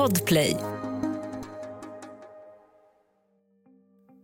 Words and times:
Podplay. 0.00 0.56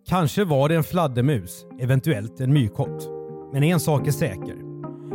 Kanske 0.09 0.45
var 0.45 0.69
det 0.69 0.75
en 0.75 0.85
fladdermus, 0.85 1.67
eventuellt 1.81 2.41
en 2.41 2.53
myrkott. 2.53 3.09
Men 3.53 3.63
en 3.63 3.81
sak 3.81 4.07
är 4.07 4.13
säker. 4.13 4.57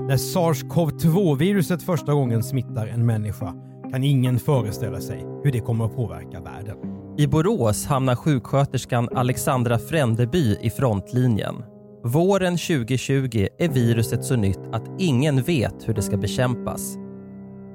När 0.08 0.18
sars-cov-2-viruset 0.18 1.84
första 1.84 2.14
gången 2.14 2.44
smittar 2.44 2.88
en 2.88 3.06
människa 3.06 3.54
kan 3.92 4.04
ingen 4.04 4.40
föreställa 4.40 5.02
sig 5.02 5.26
hur 5.44 5.52
det 5.52 5.60
kommer 5.60 5.86
att 5.86 5.96
påverka 5.96 6.40
världen. 6.42 6.78
I 7.18 7.28
Borås 7.28 7.86
hamnar 7.86 8.16
sjuksköterskan 8.16 9.10
Alexandra 9.16 9.80
Frändeby 9.80 10.58
i 10.62 10.70
frontlinjen. 10.70 11.64
Våren 12.04 12.58
2020 12.58 13.48
är 13.60 13.70
viruset 13.70 14.26
så 14.26 14.36
nytt 14.36 14.62
att 14.72 14.86
ingen 15.00 15.42
vet 15.42 15.88
hur 15.88 15.94
det 15.94 16.02
ska 16.02 16.18
bekämpas. 16.18 16.96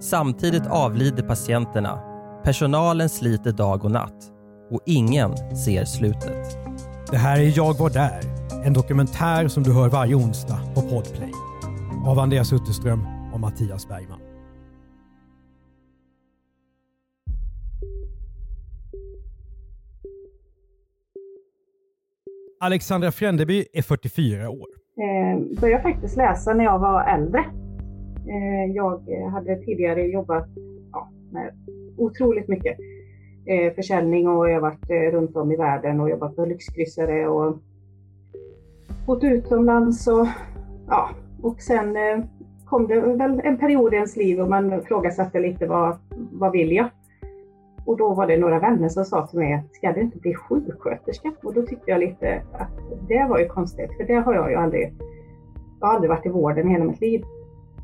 Samtidigt 0.01 0.67
avlider 0.67 1.23
patienterna. 1.23 2.16
Personalen 2.47 3.09
sliter 3.09 3.53
dag 3.53 3.85
och 3.85 3.91
natt. 3.91 4.33
Och 4.71 4.81
ingen 4.87 5.37
ser 5.37 5.85
slutet. 5.85 6.59
Det 7.11 7.17
här 7.17 7.41
är 7.41 7.57
Jag 7.57 7.79
var 7.79 7.91
där, 7.91 8.21
en 8.67 8.73
dokumentär 8.73 9.49
som 9.49 9.63
du 9.63 9.73
hör 9.73 9.89
varje 9.89 10.15
onsdag 10.15 10.59
på 10.75 10.81
Podplay. 10.81 11.33
Av 12.07 12.19
Andreas 12.19 12.53
Utterström 12.53 13.01
och 13.35 13.41
Mattias 13.41 13.89
Bergman. 13.89 14.21
Alexandra 22.61 23.13
Frändeby 23.13 23.67
är 23.73 23.83
44 23.83 24.51
år. 24.51 24.69
Eh, 24.97 25.61
började 25.61 25.83
faktiskt 25.83 26.17
läsa 26.17 26.55
när 26.55 26.65
jag 26.65 26.79
var 26.79 27.05
äldre. 27.05 27.41
Eh, 28.29 28.75
jag 28.75 29.01
hade 29.33 29.57
tidigare 29.57 30.03
jobbat 30.07 30.49
ja, 30.93 31.11
med 31.33 31.66
otroligt 31.99 32.49
mycket 32.49 32.79
eh, 33.47 33.73
försäljning 33.75 34.29
och 34.29 34.51
jag 34.51 34.55
har 34.55 34.61
varit 34.61 34.91
eh, 34.91 35.13
runt 35.13 35.37
om 35.37 35.53
i 35.53 35.57
världen 35.57 36.01
och 36.01 36.11
jobbat 36.11 36.37
på 36.37 36.45
lyxkryssare 36.45 37.29
och 37.29 37.59
bott 39.07 39.25
utomlands 39.25 40.07
och 40.07 40.27
ja, 40.89 41.11
och 41.43 41.61
sen 41.61 41.97
eh, 41.97 42.25
kom 42.65 42.87
det 42.87 43.01
väl 43.01 43.41
en 43.45 43.59
period 43.59 43.93
i 43.93 43.97
ens 43.97 44.17
liv 44.17 44.41
och 44.41 44.49
man 44.49 44.73
ifrågasatte 44.73 45.41
lite 45.41 45.67
vad, 45.67 45.97
vad 46.33 46.53
vill 46.53 46.73
jag? 46.73 46.87
Och 47.85 47.97
då 47.97 48.15
var 48.15 48.27
det 48.27 48.37
några 48.37 48.59
vänner 48.59 48.89
som 48.89 49.05
sa 49.05 49.27
till 49.27 49.39
mig, 49.39 49.65
ska 49.73 49.93
du 49.93 50.01
inte 50.01 50.19
bli 50.19 50.35
sjuksköterska? 50.35 51.33
Och 51.43 51.55
då 51.55 51.63
tyckte 51.63 51.91
jag 51.91 52.01
lite 52.01 52.43
att 52.53 52.71
det 53.09 53.27
var 53.29 53.39
ju 53.39 53.49
konstigt, 53.49 53.97
för 53.97 54.05
det 54.05 54.15
har 54.15 54.35
jag 54.35 54.51
ju 54.51 54.57
aldrig, 54.57 54.95
jag 55.81 55.87
har 55.87 55.95
aldrig 55.95 56.11
varit 56.11 56.27
i 56.27 56.29
vården 56.29 56.69
hela 56.69 56.85
mitt 56.85 57.01
liv. 57.01 57.25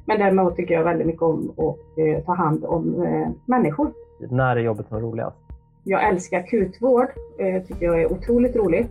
Men 0.06 0.18
däremot 0.18 0.56
tycker 0.56 0.74
jag 0.74 0.84
väldigt 0.84 1.06
mycket 1.06 1.22
om 1.22 1.50
att 1.50 1.98
eh, 1.98 2.24
ta 2.24 2.34
hand 2.34 2.64
om 2.64 3.02
eh, 3.02 3.28
människor. 3.46 3.92
När 4.30 4.56
är 4.56 4.60
jobbet 4.60 4.88
som 4.88 5.00
roligast? 5.00 5.36
Jag 5.84 6.08
älskar 6.08 6.38
akutvård, 6.38 7.08
eh, 7.38 7.62
tycker 7.62 7.86
jag 7.86 8.02
är 8.02 8.12
otroligt 8.12 8.56
roligt. 8.56 8.90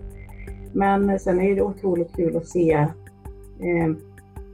Men 0.73 1.19
sen 1.19 1.41
är 1.41 1.55
det 1.55 1.61
otroligt 1.61 2.15
kul 2.15 2.37
att 2.37 2.47
se 2.47 2.73
eh, 3.59 3.87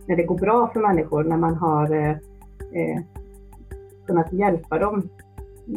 när 0.07 0.15
det 0.15 0.23
går 0.23 0.37
bra 0.37 0.69
för 0.73 0.79
människor, 0.79 1.23
när 1.23 1.37
man 1.37 1.55
har 1.55 1.95
eh, 1.95 2.09
eh, 2.09 3.01
kunnat 4.07 4.33
hjälpa 4.33 4.79
dem. 4.79 5.09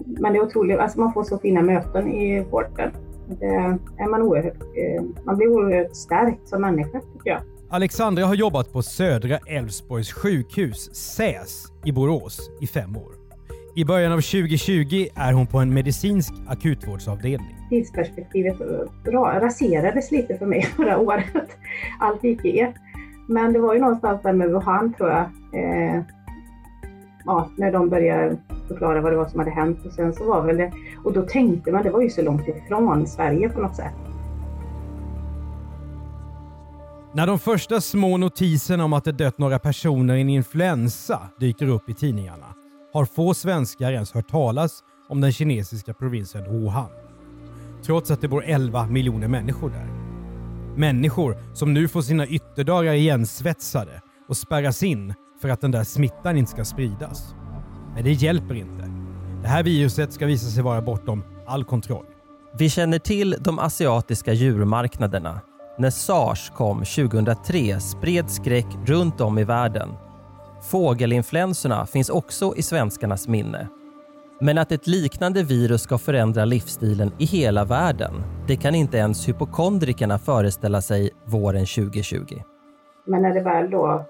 Men 0.07 0.33
det 0.33 0.39
är 0.39 0.43
otroligt, 0.43 0.79
alltså 0.79 1.01
man 1.01 1.13
får 1.13 1.25
så 1.25 1.39
fina 1.39 1.63
möten 1.63 2.09
i 2.09 2.45
vården. 2.51 2.91
Det 3.41 3.47
är 3.99 4.11
man, 4.11 4.23
oerhört, 4.23 4.55
eh, 4.55 5.05
man 5.25 5.37
blir 5.37 5.49
oerhört 5.49 5.97
stärkt 5.97 6.49
som 6.49 6.61
människa 6.61 7.01
tycker 7.01 7.31
jag. 7.31 7.41
Alexandra 7.71 8.27
har 8.27 8.35
jobbat 8.35 8.73
på 8.73 8.83
Södra 8.83 9.39
Älvsborgs 9.47 10.13
sjukhus, 10.13 10.95
SÄS, 10.95 11.65
i 11.85 11.93
Borås 11.93 12.51
i 12.61 12.67
fem 12.67 12.97
år. 12.97 13.20
I 13.75 13.85
början 13.85 14.13
av 14.13 14.17
2020 14.17 15.07
är 15.15 15.33
hon 15.33 15.47
på 15.47 15.59
en 15.59 15.75
medicinsk 15.75 16.35
akutvårdsavdelning. 16.49 17.57
Tidsperspektivet 17.71 18.57
raserades 19.43 20.11
lite 20.11 20.39
för 20.39 20.47
mig 20.47 20.63
förra 20.77 20.99
året. 20.99 21.51
Allt 22.01 22.25
gick 22.25 22.45
i 22.45 22.61
ett. 22.61 22.75
Men 23.29 23.53
det 23.53 23.59
var 23.59 23.75
ju 23.75 23.81
någonstans 23.81 24.23
där 24.23 24.33
med 24.33 24.51
Wuhan 24.51 24.93
tror 24.93 25.11
jag. 25.11 25.21
Eh, 25.55 26.03
ja, 27.25 27.51
när 27.57 27.73
de 27.73 27.89
började 27.89 28.37
förklara 28.69 29.01
vad 29.01 29.13
det 29.13 29.17
var 29.17 29.29
som 29.29 29.39
hade 29.39 29.51
hänt. 29.51 29.87
Och 29.87 29.93
sen 29.93 30.13
så 30.13 30.25
var 30.25 30.43
väl 30.47 30.57
det, 30.57 30.73
och 31.05 31.13
då 31.13 31.23
tänkte 31.23 31.73
man, 31.73 31.83
det 31.83 31.91
var 31.91 32.03
ju 32.03 32.11
så 32.11 32.23
långt 32.23 32.49
ifrån 32.49 33.07
Sverige 33.07 33.49
på 33.49 33.61
något 33.61 33.77
sätt. 33.77 33.95
När 37.13 37.27
de 37.27 37.39
första 37.39 37.81
små 37.81 38.17
notiserna 38.17 38.85
om 38.85 38.93
att 38.93 39.05
det 39.05 39.13
dött 39.13 39.39
några 39.39 39.59
personer 39.59 40.17
i 40.17 40.21
en 40.21 40.29
influensa 40.29 41.21
dyker 41.41 41.69
upp 41.69 41.89
i 41.89 41.95
tidningarna 41.95 42.47
har 42.93 43.05
få 43.05 43.35
svenskar 43.35 43.93
ens 43.93 44.13
hört 44.13 44.31
talas 44.31 44.85
om 45.09 45.21
den 45.21 45.33
kinesiska 45.33 45.95
provinsen 45.95 46.45
Wuhan. 46.45 46.91
Trots 47.83 48.11
att 48.11 48.21
det 48.21 48.29
bor 48.29 48.45
11 48.45 48.87
miljoner 48.87 49.29
människor 49.29 49.71
där. 49.71 49.89
Människor 50.77 51.37
som 51.55 51.75
nu 51.75 51.89
får 51.89 52.03
sina 52.03 52.27
ytterdagar 52.27 52.95
igensvetsade 52.95 54.01
och 54.29 54.37
spärras 54.37 54.83
in 54.83 55.15
för 55.43 55.49
att 55.49 55.61
den 55.61 55.71
där 55.71 55.85
smittan 55.85 56.37
inte 56.37 56.51
ska 56.51 56.65
spridas. 56.65 57.35
Men 57.95 58.05
det 58.05 58.13
hjälper 58.13 58.55
inte. 58.55 58.91
Det 59.43 59.49
här 59.49 59.63
viruset 59.63 60.13
ska 60.13 60.27
visa 60.27 60.51
sig 60.51 60.63
vara 60.63 60.83
bortom 60.83 61.25
all 61.47 61.65
kontroll. 61.65 62.07
Vi 62.59 62.71
känner 62.71 62.99
till 62.99 63.37
de 63.41 63.59
asiatiska 63.59 64.33
djurmarknaderna. 64.33 65.41
När 65.79 65.91
sars 65.91 66.51
kom 66.51 66.79
2003 66.79 67.81
spred 67.81 68.31
skräck 68.31 68.67
runt 68.87 69.21
om 69.21 69.39
i 69.39 69.45
världen. 69.45 69.89
Fågelinfluensorna 70.63 71.87
finns 71.87 72.11
också 72.11 72.53
i 72.57 72.63
svenskarnas 72.63 73.29
minne. 73.29 73.69
Men 74.41 74.59
att 74.59 74.73
ett 74.73 74.87
liknande 74.87 75.43
virus 75.43 75.83
ska 75.83 75.99
förändra 75.99 76.45
livsstilen 76.45 77.13
i 77.19 77.25
hela 77.25 77.65
världen, 77.65 78.13
det 78.47 78.57
kan 78.57 78.75
inte 78.75 78.97
ens 78.97 79.29
hypokondrikerna 79.29 80.19
föreställa 80.19 80.83
sig 80.83 81.11
våren 81.25 81.67
2020. 81.67 82.43
Men 83.05 83.23
när 83.23 83.35
det 83.35 83.41
väl 83.41 83.71
då 83.71 84.05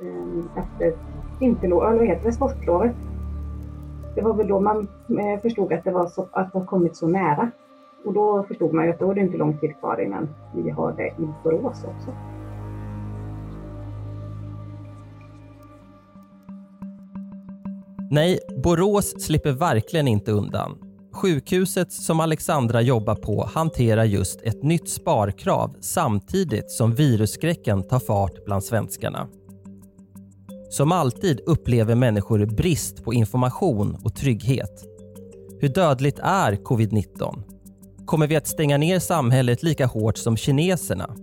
ehm, 0.00 0.48
efter 0.56 0.96
vinterlovet, 1.40 1.88
eller 1.88 1.98
vad 1.98 2.08
heter 2.08 2.26
det, 2.26 2.32
sportlovet, 2.32 2.96
det 4.14 4.22
var 4.22 4.34
väl 4.34 4.48
då 4.48 4.60
man 4.60 4.88
eh, 5.08 5.40
förstod 5.42 5.72
att 5.72 5.84
det 5.84 5.90
var 5.90 6.06
så, 6.06 6.28
att 6.32 6.52
det 6.52 6.58
har 6.58 6.66
kommit 6.66 6.96
så 6.96 7.08
nära. 7.08 7.50
Och 8.04 8.12
då 8.12 8.42
förstod 8.42 8.72
man 8.72 8.84
ju 8.84 8.90
att 8.90 8.98
då 8.98 9.10
är 9.10 9.14
det 9.14 9.20
inte 9.20 9.36
lång 9.36 9.58
tid 9.58 9.78
kvar 9.80 10.00
innan 10.00 10.28
vi 10.54 10.70
har 10.70 10.92
det 10.92 11.06
i 11.06 11.28
Borås 11.44 11.84
också. 11.84 12.10
Nej, 18.10 18.38
Borås 18.64 19.22
slipper 19.22 19.52
verkligen 19.52 20.08
inte 20.08 20.32
undan. 20.32 20.78
Sjukhuset 21.12 21.92
som 21.92 22.20
Alexandra 22.20 22.80
jobbar 22.80 23.14
på 23.14 23.48
hanterar 23.54 24.04
just 24.04 24.42
ett 24.42 24.62
nytt 24.62 24.88
sparkrav 24.88 25.76
samtidigt 25.80 26.70
som 26.70 26.94
virusskräcken 26.94 27.82
tar 27.82 27.98
fart 27.98 28.44
bland 28.44 28.64
svenskarna. 28.64 29.28
Som 30.70 30.92
alltid 30.92 31.40
upplever 31.46 31.94
människor 31.94 32.46
brist 32.46 33.04
på 33.04 33.14
information 33.14 33.96
och 34.04 34.14
trygghet. 34.14 34.84
Hur 35.60 35.68
dödligt 35.68 36.18
är 36.18 36.52
covid-19? 36.52 37.42
Kommer 38.06 38.26
vi 38.26 38.36
att 38.36 38.46
stänga 38.46 38.76
ner 38.76 38.98
samhället 38.98 39.62
lika 39.62 39.86
hårt 39.86 40.16
som 40.16 40.36
kineserna? 40.36 41.16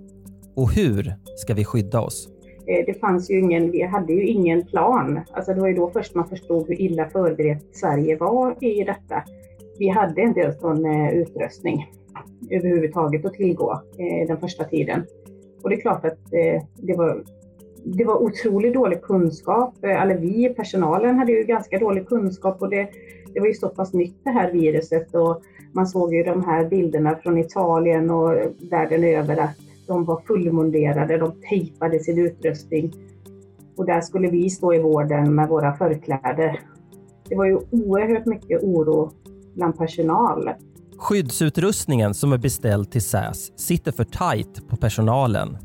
Och 0.55 0.71
hur 0.71 1.15
ska 1.37 1.53
vi 1.53 1.65
skydda 1.65 2.01
oss? 2.01 2.27
Eh, 2.67 2.85
det 2.85 2.99
fanns 2.99 3.31
ju 3.31 3.39
ingen, 3.39 3.71
vi 3.71 3.83
hade 3.83 4.13
ju 4.13 4.25
ingen 4.25 4.65
plan. 4.65 5.19
Alltså 5.31 5.53
det 5.53 5.61
var 5.61 5.67
ju 5.67 5.73
då 5.73 5.89
först 5.89 6.15
man 6.15 6.27
förstod 6.27 6.67
hur 6.67 6.81
illa 6.81 7.09
förberett 7.09 7.65
Sverige 7.71 8.17
var 8.17 8.63
i 8.63 8.83
detta. 8.83 9.23
Vi 9.79 9.87
hade 9.87 10.21
inte 10.21 10.39
ens 10.39 10.61
någon 10.61 10.85
eh, 10.85 11.13
utrustning 11.13 11.91
överhuvudtaget 12.49 13.25
att 13.25 13.33
tillgå 13.33 13.71
eh, 13.71 14.27
den 14.27 14.39
första 14.39 14.63
tiden. 14.63 15.05
Och 15.63 15.69
det 15.69 15.75
är 15.75 15.81
klart 15.81 16.05
att 16.05 16.19
det 16.75 16.97
var, 16.97 17.23
det 17.83 18.03
var 18.03 18.23
otroligt 18.23 18.73
dålig 18.73 19.01
kunskap. 19.01 19.83
Eller 19.83 20.17
vi, 20.17 20.49
personalen, 20.49 21.19
hade 21.19 21.31
ju 21.31 21.43
ganska 21.43 21.79
dålig 21.79 22.07
kunskap 22.07 22.61
och 22.61 22.69
det, 22.69 22.89
det 23.33 23.39
var 23.39 23.47
ju 23.47 23.53
så 23.53 23.69
pass 23.69 23.93
nytt 23.93 24.15
det 24.23 24.29
här 24.29 24.51
viruset 24.51 25.15
och 25.15 25.41
man 25.73 25.87
såg 25.87 26.13
ju 26.13 26.23
de 26.23 26.43
här 26.43 26.65
bilderna 26.65 27.15
från 27.15 27.37
Italien 27.37 28.09
och 28.09 28.33
världen 28.71 29.03
över 29.03 29.37
att 29.37 29.57
de 29.87 30.05
var 30.05 30.21
fullmunderade, 30.27 31.17
de 31.17 31.31
tejpade 31.49 31.99
sin 31.99 32.19
utrustning. 32.19 32.93
Och 33.77 33.85
där 33.85 34.01
skulle 34.01 34.29
vi 34.29 34.49
stå 34.49 34.73
i 34.73 34.79
vården 34.79 35.35
med 35.35 35.49
våra 35.49 35.73
förkläder. 35.73 36.59
Det 37.29 37.35
var 37.35 37.45
ju 37.45 37.59
oerhört 37.71 38.25
mycket 38.25 38.63
oro 38.63 39.11
bland 39.55 39.77
personal. 39.77 40.49
Skyddsutrustningen 40.97 42.13
som 42.13 42.33
är 42.33 42.37
beställd 42.37 42.91
till 42.91 43.01
SÄS 43.01 43.59
sitter 43.59 43.91
för 43.91 44.03
tajt 44.03 44.67
på 44.69 44.75
personalen. 44.75 45.57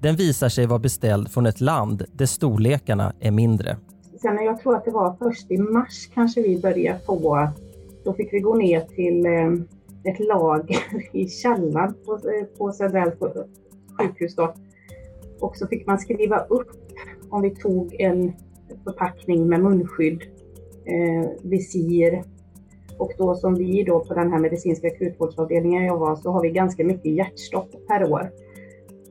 Den 0.00 0.16
visar 0.16 0.48
sig 0.48 0.66
vara 0.66 0.78
beställd 0.78 1.30
från 1.30 1.46
ett 1.46 1.60
land 1.60 2.04
där 2.12 2.26
storlekarna 2.26 3.12
är 3.20 3.30
mindre. 3.30 3.76
Sen 4.22 4.44
jag 4.44 4.60
tror 4.60 4.76
att 4.76 4.84
det 4.84 4.90
var 4.90 5.16
först 5.18 5.50
i 5.50 5.58
mars 5.58 6.08
kanske 6.14 6.42
vi 6.42 6.60
började 6.60 6.98
få, 7.06 7.48
då 8.04 8.12
fick 8.12 8.32
vi 8.32 8.40
gå 8.40 8.54
ner 8.54 8.80
till 8.80 9.26
ett 10.04 10.18
lager 10.18 10.78
i 11.12 11.28
källaren 11.28 11.94
på, 12.06 12.18
på 12.58 12.72
Söderälvs 12.72 13.18
sjukhus. 13.98 14.36
Då. 14.36 14.54
Och 15.40 15.56
så 15.56 15.66
fick 15.66 15.86
man 15.86 15.98
skriva 15.98 16.38
upp 16.38 16.70
om 17.30 17.42
vi 17.42 17.50
tog 17.50 18.00
en 18.00 18.32
förpackning 18.84 19.48
med 19.48 19.60
munskydd, 19.60 20.22
eh, 20.84 21.30
visir 21.42 22.22
Och 22.98 23.12
då 23.18 23.34
som 23.34 23.54
vi 23.54 23.82
då 23.82 24.04
på 24.04 24.14
den 24.14 24.32
här 24.32 24.38
medicinska 24.38 24.86
akutvårdsavdelningen 24.86 25.84
jag 25.84 25.98
var 25.98 26.16
så 26.16 26.30
har 26.30 26.42
vi 26.42 26.50
ganska 26.50 26.84
mycket 26.84 27.12
hjärtstopp 27.12 27.86
per 27.88 28.12
år. 28.12 28.30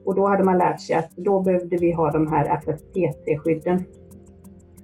Och 0.05 0.15
då 0.15 0.27
hade 0.27 0.43
man 0.43 0.57
lärt 0.57 0.81
sig 0.81 0.95
att 0.95 1.15
då 1.15 1.39
behövde 1.41 1.77
vi 1.77 1.91
ha 1.91 2.11
de 2.11 2.27
här 2.27 2.61
FFP3-skydden. 2.61 3.83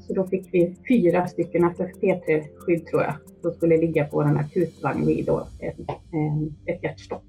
Så 0.09 0.15
då 0.15 0.27
fick 0.27 0.53
vi 0.53 0.75
fyra 0.87 1.27
stycken 1.27 1.63
alltså 1.63 1.83
FFP3-skydd 1.83 2.85
tror 2.85 3.03
jag, 3.03 3.13
som 3.41 3.51
skulle 3.51 3.77
ligga 3.77 4.05
på 4.05 4.21
en 4.21 4.37
akutvagn 4.37 5.05
vid 5.05 5.25
då 5.25 5.47
ett, 5.59 5.79
eh, 5.89 6.75
ett 6.75 6.83
hjärtstopp. 6.83 7.23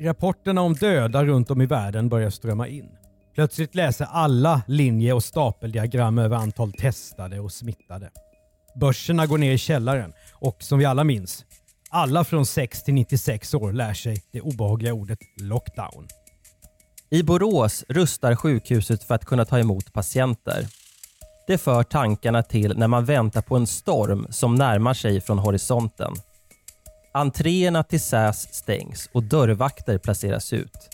Rapporterna 0.00 0.60
om 0.60 0.74
döda 0.74 1.24
runt 1.24 1.50
om 1.50 1.60
i 1.60 1.66
världen 1.66 2.08
börjar 2.08 2.30
strömma 2.30 2.68
in. 2.68 2.88
Plötsligt 3.34 3.74
läser 3.74 4.06
alla 4.10 4.62
linje 4.66 5.12
och 5.12 5.24
stapeldiagram 5.24 6.18
över 6.18 6.36
antal 6.36 6.72
testade 6.72 7.40
och 7.40 7.52
smittade. 7.52 8.10
Börserna 8.80 9.26
går 9.26 9.38
ner 9.38 9.52
i 9.52 9.58
källaren 9.58 10.12
och 10.40 10.62
som 10.62 10.78
vi 10.78 10.84
alla 10.84 11.04
minns, 11.04 11.44
alla 11.90 12.24
från 12.24 12.46
6 12.46 12.82
till 12.82 12.94
96 12.94 13.54
år 13.54 13.72
lär 13.72 13.94
sig 13.94 14.22
det 14.32 14.40
obehagliga 14.40 14.94
ordet 14.94 15.18
lockdown. 15.40 16.08
I 17.10 17.22
Borås 17.22 17.84
rustar 17.88 18.34
sjukhuset 18.34 19.04
för 19.04 19.14
att 19.14 19.24
kunna 19.24 19.44
ta 19.44 19.58
emot 19.58 19.92
patienter. 19.92 20.66
Det 21.46 21.58
för 21.58 21.82
tankarna 21.82 22.42
till 22.42 22.78
när 22.78 22.88
man 22.88 23.04
väntar 23.04 23.42
på 23.42 23.56
en 23.56 23.66
storm 23.66 24.26
som 24.30 24.54
närmar 24.54 24.94
sig 24.94 25.20
från 25.20 25.38
horisonten. 25.38 26.12
Entréerna 27.12 27.82
till 27.82 28.00
SÄS 28.00 28.54
stängs 28.54 29.08
och 29.12 29.22
dörrvakter 29.22 29.98
placeras 29.98 30.52
ut. 30.52 30.88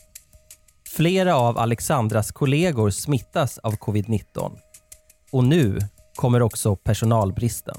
Flera 0.97 1.37
av 1.37 1.59
Alexandras 1.59 2.33
kollegor 2.33 2.91
smittas 2.91 3.59
av 3.59 3.73
covid-19. 3.73 4.53
Och 5.31 5.45
nu 5.45 5.79
kommer 6.15 6.43
också 6.43 6.77
personalbristen. 6.77 7.77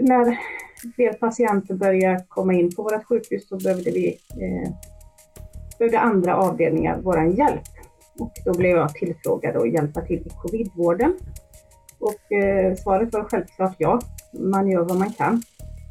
När 0.00 0.38
fler 0.94 1.12
patienter 1.12 1.74
började 1.74 2.24
komma 2.28 2.54
in 2.54 2.74
på 2.74 2.82
vårt 2.82 3.04
sjukhus 3.04 3.48
så 3.48 3.56
behövde 3.56 3.90
vi 3.90 4.18
eh, 4.30 4.72
behövde 5.78 6.00
andra 6.00 6.36
avdelningar 6.36 7.00
vår 7.02 7.24
hjälp. 7.24 7.62
Och 8.18 8.32
då 8.44 8.52
blev 8.52 8.76
jag 8.76 8.94
tillfrågad 8.94 9.56
att 9.56 9.72
hjälpa 9.72 10.00
till 10.00 10.18
i 10.26 10.30
covidvården. 10.42 11.14
Och 12.00 12.32
eh, 12.32 12.74
svaret 12.74 13.12
var 13.12 13.24
självklart 13.24 13.74
ja, 13.78 14.00
man 14.32 14.70
gör 14.70 14.84
vad 14.84 14.98
man 14.98 15.12
kan. 15.12 15.42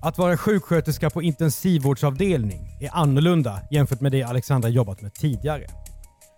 Att 0.01 0.17
vara 0.17 0.37
sjuksköterska 0.37 1.09
på 1.09 1.21
intensivvårdsavdelning 1.21 2.59
är 2.81 2.89
annorlunda 2.93 3.59
jämfört 3.71 4.01
med 4.01 4.11
det 4.11 4.23
Alexandra 4.23 4.69
jobbat 4.69 5.01
med 5.01 5.13
tidigare. 5.13 5.65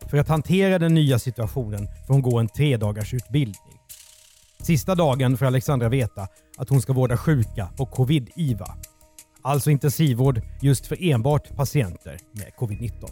För 0.09 0.17
att 0.17 0.27
hantera 0.27 0.79
den 0.79 0.93
nya 0.93 1.19
situationen 1.19 1.87
får 2.07 2.13
hon 2.13 2.21
gå 2.21 2.39
en 2.39 2.47
tre 2.47 2.77
dagars 2.77 3.13
utbildning. 3.13 3.79
Sista 4.63 4.95
dagen 4.95 5.37
får 5.37 5.45
Alexandra 5.45 5.89
veta 5.89 6.27
att 6.57 6.69
hon 6.69 6.81
ska 6.81 6.93
vårda 6.93 7.17
sjuka 7.17 7.69
på 7.77 7.85
covid-IVA. 7.85 8.75
Alltså 9.41 9.71
intensivvård 9.71 10.41
just 10.61 10.87
för 10.87 10.97
enbart 11.11 11.55
patienter 11.55 12.17
med 12.31 12.47
covid-19. 12.57 13.09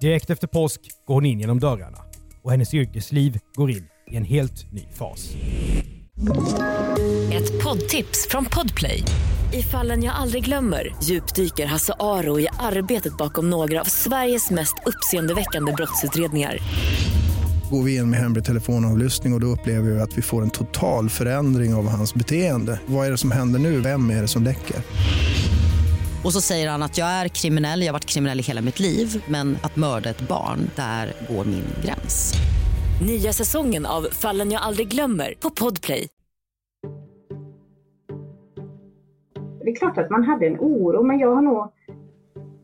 Direkt 0.00 0.30
efter 0.30 0.46
påsk 0.46 0.80
går 1.06 1.14
hon 1.14 1.26
in 1.26 1.40
genom 1.40 1.60
dörrarna 1.60 1.98
och 2.42 2.50
hennes 2.50 2.74
yrkesliv 2.74 3.38
går 3.54 3.70
in 3.70 3.84
i 4.10 4.16
en 4.16 4.24
helt 4.24 4.72
ny 4.72 4.88
fas. 4.92 5.30
Ett 7.32 7.62
poddtips 7.62 8.28
från 8.30 8.44
Podplay. 8.44 9.02
I 9.52 9.62
fallen 9.62 10.02
jag 10.02 10.14
aldrig 10.14 10.44
glömmer 10.44 10.96
djupdyker 11.02 11.66
Hasse 11.66 11.94
Aro 11.98 12.40
i 12.40 12.48
arbetet 12.58 13.16
bakom 13.16 13.50
några 13.50 13.80
av 13.80 13.84
Sveriges 13.84 14.50
mest 14.50 14.74
uppseendeväckande 14.86 15.72
brottsutredningar. 15.72 16.58
Går 17.70 17.82
vi 17.82 17.96
in 17.96 18.10
med 18.10 18.20
hemlig 18.20 18.44
telefonavlyssning 18.44 19.32
och, 19.32 19.36
och 19.36 19.40
då 19.40 19.46
upplever 19.46 19.90
vi 19.90 20.00
att 20.00 20.18
vi 20.18 20.22
får 20.22 20.42
en 20.42 20.50
total 20.50 21.08
förändring 21.10 21.74
av 21.74 21.88
hans 21.88 22.14
beteende. 22.14 22.80
Vad 22.86 23.06
är 23.06 23.10
det 23.10 23.18
som 23.18 23.30
händer 23.30 23.58
nu? 23.58 23.80
Vem 23.80 24.10
är 24.10 24.22
det 24.22 24.28
som 24.28 24.42
läcker? 24.42 24.76
Och 26.24 26.32
så 26.32 26.40
säger 26.40 26.70
han 26.70 26.82
att 26.82 26.98
jag 26.98 27.08
är 27.08 27.28
kriminell, 27.28 27.80
jag 27.80 27.88
har 27.88 27.92
varit 27.92 28.06
kriminell 28.06 28.40
i 28.40 28.42
hela 28.42 28.60
mitt 28.60 28.80
liv 28.80 29.24
men 29.28 29.58
att 29.62 29.76
mörda 29.76 30.10
ett 30.10 30.28
barn, 30.28 30.70
där 30.76 31.12
går 31.28 31.44
min 31.44 31.64
gräns. 31.84 32.34
Nya 33.06 33.32
säsongen 33.32 33.86
av 33.86 34.02
Fallen 34.02 34.50
jag 34.50 34.62
aldrig 34.62 34.88
glömmer 34.88 35.34
på 35.40 35.50
Podplay. 35.50 36.08
Det 39.64 39.70
är 39.70 39.76
klart 39.76 39.98
att 39.98 40.10
man 40.10 40.24
hade 40.24 40.46
en 40.46 40.56
oro, 40.58 41.02
men 41.02 41.18
jag 41.18 41.34
har 41.34 41.42
nog... 41.42 41.68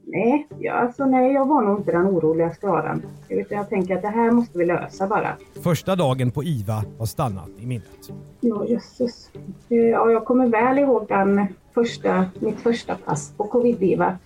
Nej, 0.06 0.48
jag, 0.58 0.76
alltså, 0.76 1.06
nej 1.06 1.32
jag 1.32 1.48
var 1.48 1.62
nog 1.62 1.80
inte 1.80 1.92
den 1.92 2.06
oroliga 2.06 2.54
skaran. 2.54 3.02
Utan 3.28 3.58
jag 3.58 3.68
tänker 3.68 3.96
att 3.96 4.02
det 4.02 4.08
här 4.08 4.30
måste 4.30 4.58
vi 4.58 4.66
lösa 4.66 5.06
bara. 5.06 5.36
Första 5.62 5.96
dagen 5.96 6.30
på 6.30 6.44
IVA 6.44 6.84
har 6.98 7.06
stannat 7.06 7.48
i 7.58 7.66
minnet. 7.66 8.10
Ja, 8.40 8.66
jösses. 8.66 9.30
Ja, 9.68 10.10
jag 10.10 10.24
kommer 10.24 10.46
väl 10.46 10.78
ihåg 10.78 11.06
den 11.08 11.46
första, 11.76 12.24
mitt 12.40 12.60
första 12.60 12.94
pass 12.94 13.32
på 13.36 13.44
covid-IVA. 13.44 14.18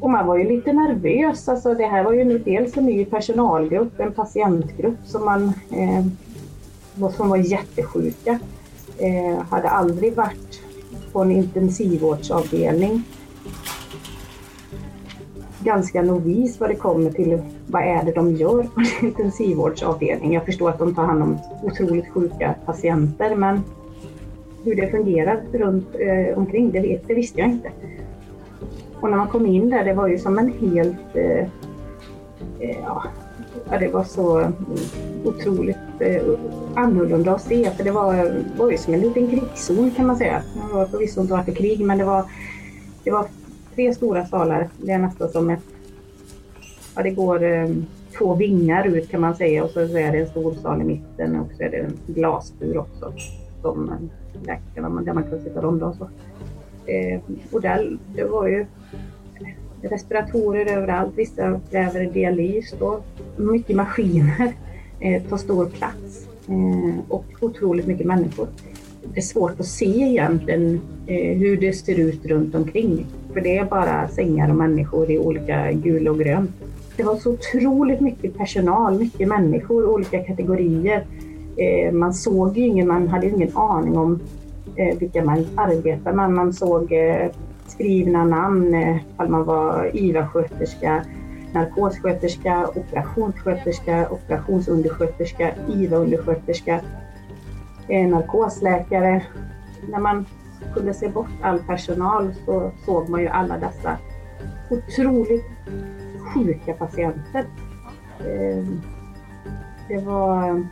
Och 0.00 0.10
man 0.10 0.26
var 0.26 0.36
ju 0.36 0.48
lite 0.48 0.72
nervös. 0.72 1.48
Alltså 1.48 1.74
det 1.74 1.86
här 1.86 2.04
var 2.04 2.12
ju 2.12 2.24
nu 2.24 2.38
dels 2.38 2.76
en 2.76 2.86
ny 2.86 3.04
personalgrupp, 3.04 4.00
en 4.00 4.12
patientgrupp 4.12 4.98
som, 5.04 5.24
man, 5.24 5.52
eh, 5.70 6.04
som 7.10 7.28
var 7.28 7.36
jättesjuka. 7.36 8.38
Eh, 8.98 9.42
hade 9.50 9.68
aldrig 9.68 10.14
varit 10.14 10.62
på 11.12 11.22
en 11.22 11.30
intensivvårdsavdelning. 11.30 13.02
Ganska 15.60 16.02
novis 16.02 16.60
vad 16.60 16.70
det 16.70 16.76
kommer 16.76 17.10
till 17.10 17.42
vad 17.66 17.82
är 17.82 18.04
det 18.04 18.12
de 18.12 18.36
gör 18.36 18.62
på 18.62 18.80
en 19.00 19.06
intensivvårdsavdelning. 19.06 20.34
Jag 20.34 20.44
förstår 20.44 20.70
att 20.70 20.78
de 20.78 20.94
tar 20.94 21.04
hand 21.04 21.22
om 21.22 21.38
otroligt 21.62 22.08
sjuka 22.08 22.54
patienter 22.66 23.36
men 23.36 23.62
hur 24.64 24.76
det 24.76 24.90
fungerar 24.90 25.42
runt 25.52 25.88
eh, 25.98 26.38
omkring 26.38 26.70
det, 26.70 26.80
vet, 26.80 27.08
det 27.08 27.14
visste 27.14 27.40
jag 27.40 27.48
inte. 27.48 27.70
Och 29.00 29.10
när 29.10 29.16
man 29.16 29.28
kom 29.28 29.46
in 29.46 29.70
där, 29.70 29.84
det 29.84 29.94
var 29.94 30.08
ju 30.08 30.18
som 30.18 30.38
en 30.38 30.52
helt... 30.52 31.16
Eh, 31.16 31.46
eh 32.60 32.76
ja, 33.70 33.78
det 33.78 33.88
var 33.88 34.04
så 34.04 34.52
otroligt 35.24 35.76
eh, 36.00 36.22
annorlunda 36.74 37.34
att 37.34 37.42
se. 37.42 37.70
För 37.70 37.84
det 37.84 37.90
var, 37.90 38.42
var 38.58 38.70
ju 38.70 38.76
som 38.78 38.94
en 38.94 39.00
liten 39.00 39.28
krigszon 39.28 39.90
kan 39.90 40.06
man 40.06 40.16
säga. 40.16 40.42
Det 40.68 40.74
var 40.74 40.86
förvisso 40.86 41.20
inte 41.20 41.32
varit 41.32 41.56
krig, 41.56 41.80
men 41.80 41.98
det 41.98 42.04
var, 42.04 42.24
det 43.04 43.10
var 43.10 43.26
tre 43.74 43.94
stora 43.94 44.26
salar. 44.26 44.68
Det 44.76 44.92
är 44.92 44.98
nästan 44.98 45.28
som 45.28 45.50
ett... 45.50 45.64
Ja, 46.96 47.02
det 47.02 47.10
går 47.10 47.42
eh, 47.42 47.68
två 48.18 48.34
vingar 48.34 48.86
ut 48.86 49.10
kan 49.10 49.20
man 49.20 49.36
säga 49.36 49.64
och 49.64 49.70
så 49.70 49.80
är 49.80 50.12
det 50.12 50.18
en 50.18 50.26
stor 50.26 50.54
sal 50.54 50.80
i 50.80 50.84
mitten 50.84 51.40
och 51.40 51.48
så 51.56 51.62
är 51.62 51.70
det 51.70 51.76
en 51.76 51.98
glasbur 52.06 52.78
också. 52.78 53.12
Som 53.62 54.10
läkarna, 54.46 55.02
där 55.02 55.12
man 55.12 55.22
kunde 55.22 55.44
sitta 55.44 55.66
och 55.66 55.74
då. 55.74 55.86
och 55.86 55.94
så. 55.94 56.08
Eh, 56.86 57.20
och 57.50 57.60
där, 57.60 57.98
det 58.14 58.24
var 58.24 58.48
ju 58.48 58.60
eh, 58.60 59.88
respiratorer 59.88 60.66
överallt. 60.76 61.12
Vissa 61.16 61.60
kräver 61.70 62.06
dialys 62.06 62.74
då. 62.78 63.00
Mycket 63.36 63.76
maskiner 63.76 64.52
eh, 65.00 65.22
tar 65.22 65.36
stor 65.36 65.66
plats 65.66 66.28
eh, 66.48 66.98
och 67.08 67.24
otroligt 67.40 67.86
mycket 67.86 68.06
människor. 68.06 68.48
Det 69.14 69.20
är 69.20 69.22
svårt 69.22 69.60
att 69.60 69.66
se 69.66 70.02
egentligen 70.02 70.80
eh, 71.06 71.38
hur 71.38 71.56
det 71.56 71.72
ser 71.72 72.00
ut 72.00 72.26
runt 72.26 72.54
omkring. 72.54 73.06
För 73.32 73.40
det 73.40 73.58
är 73.58 73.64
bara 73.64 74.08
sängar 74.08 74.50
och 74.50 74.56
människor 74.56 75.10
i 75.10 75.18
olika 75.18 75.72
gul 75.72 76.08
och 76.08 76.18
grönt. 76.18 76.50
Det 76.96 77.02
var 77.02 77.16
så 77.16 77.32
otroligt 77.32 78.00
mycket 78.00 78.38
personal, 78.38 78.98
mycket 78.98 79.28
människor, 79.28 79.86
olika 79.86 80.24
kategorier. 80.24 81.06
Eh, 81.56 81.92
man 81.92 82.14
såg 82.14 82.58
ju 82.58 82.66
ingen, 82.66 82.88
man 82.88 83.08
hade 83.08 83.26
ingen 83.26 83.56
aning 83.56 83.98
om 83.98 84.20
eh, 84.76 84.98
vilka 84.98 85.24
man 85.24 85.46
arbetade 85.56 86.16
med. 86.16 86.30
Man 86.30 86.52
såg 86.52 86.92
eh, 86.92 87.30
skrivna 87.66 88.24
namn 88.24 88.74
eh, 88.74 88.96
ifall 88.96 89.28
man 89.28 89.44
var 89.44 89.90
IVA-sköterska, 89.96 91.04
narkossköterska, 91.52 92.68
operationssköterska, 92.74 94.08
operationsundersköterska, 94.10 95.50
IVA-undersköterska, 95.68 96.80
eh, 97.88 98.08
narkosläkare. 98.08 99.22
När 99.90 99.98
man 100.00 100.26
kunde 100.74 100.94
se 100.94 101.08
bort 101.08 101.30
all 101.42 101.58
personal 101.58 102.34
så 102.46 102.70
såg 102.84 103.08
man 103.08 103.20
ju 103.20 103.28
alla 103.28 103.58
dessa 103.58 103.98
otroligt 104.70 105.44
sjuka 106.34 106.72
patienter. 106.72 107.44
Eh, 108.20 108.64
det 109.88 109.98
var 109.98 110.66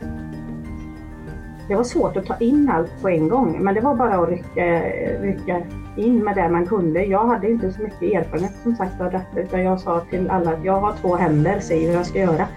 det 1.67 1.75
var 1.75 1.83
svårt 1.83 2.17
att 2.17 2.25
ta 2.25 2.37
in 2.37 2.69
allt 2.69 3.01
på 3.01 3.09
en 3.09 3.29
gång, 3.29 3.63
men 3.63 3.75
det 3.75 3.81
var 3.81 3.95
bara 3.95 4.23
att 4.23 4.29
rycka, 4.29 4.81
rycka 5.21 5.63
in 5.97 6.23
med 6.23 6.35
det 6.35 6.49
man 6.49 6.67
kunde. 6.67 7.03
Jag 7.05 7.27
hade 7.27 7.51
inte 7.51 7.73
så 7.73 7.81
mycket 7.81 8.01
erfarenhet 8.01 8.53
som 8.63 8.75
sagt 8.75 9.01
av 9.01 9.11
detta, 9.11 9.39
utan 9.39 9.61
jag 9.61 9.79
sa 9.79 9.99
till 10.09 10.29
alla 10.29 10.51
att 10.53 10.65
jag 10.65 10.81
har 10.81 10.93
två 11.01 11.15
händer, 11.15 11.59
säg 11.59 11.85
hur 11.85 11.93
jag 11.93 12.05
ska 12.05 12.19
göra. 12.19 12.47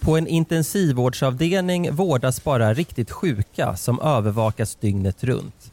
På 0.00 0.16
en 0.16 0.26
intensivvårdsavdelning 0.26 1.92
vårdas 1.92 2.44
bara 2.44 2.74
riktigt 2.74 3.10
sjuka 3.10 3.76
som 3.76 4.00
övervakas 4.00 4.74
dygnet 4.74 5.24
runt. 5.24 5.72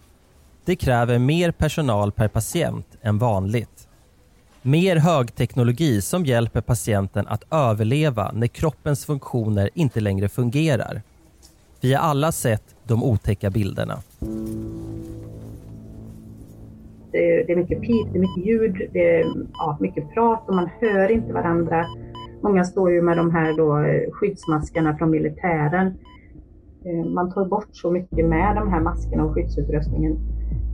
Det 0.66 0.76
kräver 0.76 1.20
mer 1.20 1.52
personal 1.52 2.12
per 2.12 2.28
patient 2.28 2.88
än 3.02 3.18
vanligt. 3.18 3.81
Mer 4.64 4.96
högteknologi 4.96 6.02
som 6.02 6.26
hjälper 6.26 6.62
patienten 6.62 7.28
att 7.28 7.44
överleva 7.52 8.32
när 8.34 8.48
kroppens 8.48 9.06
funktioner 9.06 9.70
inte 9.74 10.00
längre 10.00 10.30
fungerar. 10.30 11.02
Vi 11.82 11.94
har 11.94 12.10
alla 12.10 12.32
sett 12.32 12.76
de 12.88 13.04
otäcka 13.04 13.50
bilderna. 13.50 13.98
Det 17.12 17.52
är 17.52 17.56
mycket 17.56 17.82
pip, 17.82 18.08
det 18.14 18.18
är 18.18 18.22
mycket 18.22 18.46
ljud, 18.46 18.90
det 18.94 19.16
är 19.16 19.26
ja, 19.54 19.78
mycket 19.80 20.14
prat 20.14 20.44
och 20.48 20.56
man 20.56 20.70
hör 20.80 21.12
inte 21.12 21.34
varandra. 21.34 21.86
Många 22.44 22.64
står 22.64 22.92
ju 22.92 23.02
med 23.02 23.18
de 23.18 23.32
här 23.32 23.58
då 23.58 23.78
eh, 23.78 24.12
skyddsmaskerna 24.12 24.98
från 24.98 25.12
militären. 25.12 25.88
Eh, 26.86 27.06
man 27.06 27.34
tar 27.34 27.46
bort 27.46 27.70
så 27.72 27.92
mycket 27.92 28.26
med 28.26 28.56
de 28.56 28.70
här 28.70 28.82
maskerna 28.82 29.24
och 29.24 29.34
skyddsutrustningen 29.34 30.12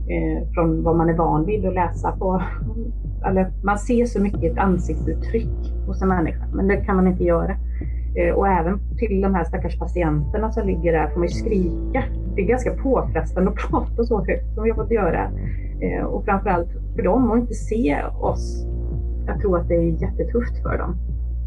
eh, 0.08 0.48
från 0.54 0.82
vad 0.82 0.96
man 0.96 1.08
är 1.08 1.16
van 1.16 1.46
vid 1.46 1.66
att 1.66 1.74
läsa 1.74 2.12
på. 2.12 2.42
Eller 3.24 3.52
man 3.62 3.78
ser 3.78 4.06
så 4.06 4.20
mycket 4.20 4.52
ett 4.52 4.58
ansiktsuttryck 4.58 5.72
hos 5.86 6.02
en 6.02 6.08
människa, 6.08 6.46
men 6.54 6.68
det 6.68 6.76
kan 6.76 6.96
man 6.96 7.06
inte 7.06 7.24
göra. 7.24 7.56
Eh, 8.16 8.34
och 8.34 8.48
även 8.48 8.80
till 8.98 9.20
de 9.20 9.34
här 9.34 9.44
stackars 9.44 9.78
patienterna 9.78 10.52
som 10.52 10.66
ligger 10.66 10.92
där 10.92 11.08
får 11.08 11.18
man 11.18 11.28
ju 11.28 11.34
skrika. 11.34 12.04
Det 12.34 12.42
är 12.42 12.46
ganska 12.46 12.74
påfrestande 12.74 13.50
att 13.50 13.56
prata 13.70 14.04
så 14.04 14.24
högt 14.24 14.54
som 14.54 14.64
vi 14.64 14.70
har 14.70 14.76
fått 14.76 14.90
göra. 14.90 15.30
Eh, 15.80 16.04
och 16.04 16.24
framförallt 16.24 16.68
för 16.96 17.02
dem 17.02 17.30
att 17.30 17.38
inte 17.38 17.54
se 17.54 18.02
oss. 18.20 18.66
Jag 19.26 19.40
tror 19.40 19.58
att 19.58 19.68
det 19.68 19.74
är 19.74 20.02
jättetufft 20.02 20.62
för 20.62 20.78
dem. 20.78 20.96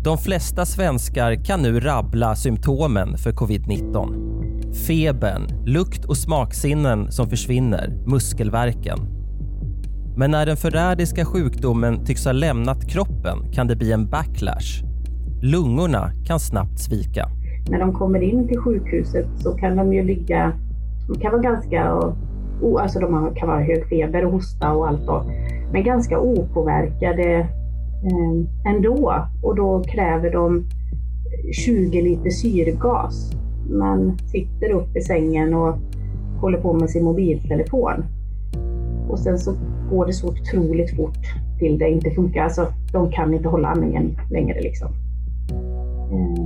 De 0.03 0.17
flesta 0.17 0.65
svenskar 0.65 1.45
kan 1.45 1.61
nu 1.61 1.79
rabbla 1.79 2.35
symptomen 2.35 3.17
för 3.17 3.31
covid-19. 3.31 4.31
Febern, 4.87 5.65
lukt 5.65 6.05
och 6.05 6.17
smaksinnen 6.17 7.11
som 7.11 7.29
försvinner, 7.29 7.93
muskelvärken. 8.05 9.20
Men 10.15 10.31
när 10.31 10.45
den 10.45 10.57
förrädiska 10.57 11.25
sjukdomen 11.25 12.05
tycks 12.05 12.25
ha 12.25 12.31
lämnat 12.31 12.87
kroppen 12.89 13.51
kan 13.51 13.67
det 13.67 13.75
bli 13.75 13.91
en 13.91 14.09
backlash. 14.09 14.83
Lungorna 15.41 16.11
kan 16.25 16.39
snabbt 16.39 16.79
svika. 16.79 17.29
När 17.69 17.79
de 17.79 17.93
kommer 17.93 18.21
in 18.21 18.47
till 18.47 18.57
sjukhuset 18.57 19.27
så 19.37 19.51
kan 19.51 19.75
de 19.75 19.93
ju 19.93 20.03
ligga, 20.03 20.53
de 21.07 21.19
kan 21.19 21.31
vara 21.31 21.41
ganska, 21.41 21.83
alltså 22.79 22.99
de 22.99 23.35
kan 23.35 23.47
vara 23.47 23.63
hög 23.63 23.89
feber 23.89 24.25
och 24.25 24.31
hosta 24.31 24.71
och 24.71 24.87
allt 24.87 25.07
då, 25.07 25.23
men 25.71 25.83
ganska 25.83 26.19
opåverkade 26.19 27.39
eh, 28.03 28.73
ändå 28.73 29.27
och 29.43 29.55
då 29.55 29.83
kräver 29.83 30.31
de 30.31 30.65
20 31.53 32.01
liter 32.01 32.29
syrgas. 32.29 33.31
Man 33.69 34.17
sitter 34.17 34.71
upp 34.71 34.97
i 34.97 35.01
sängen 35.01 35.53
och 35.53 35.77
håller 36.41 36.57
på 36.57 36.73
med 36.73 36.89
sin 36.89 37.03
mobiltelefon. 37.03 38.03
Och 39.11 39.19
sen 39.19 39.39
så 39.39 39.53
går 39.89 40.05
det 40.05 40.13
så 40.13 40.27
otroligt 40.27 40.95
fort 40.95 41.17
till 41.59 41.77
det 41.77 41.89
inte 41.89 42.11
funkar. 42.11 42.43
Alltså, 42.43 42.67
de 42.91 43.11
kan 43.11 43.33
inte 43.33 43.49
hålla 43.49 43.67
andningen 43.67 44.17
längre. 44.29 44.61
Liksom. 44.61 44.87
Eh, 46.11 46.45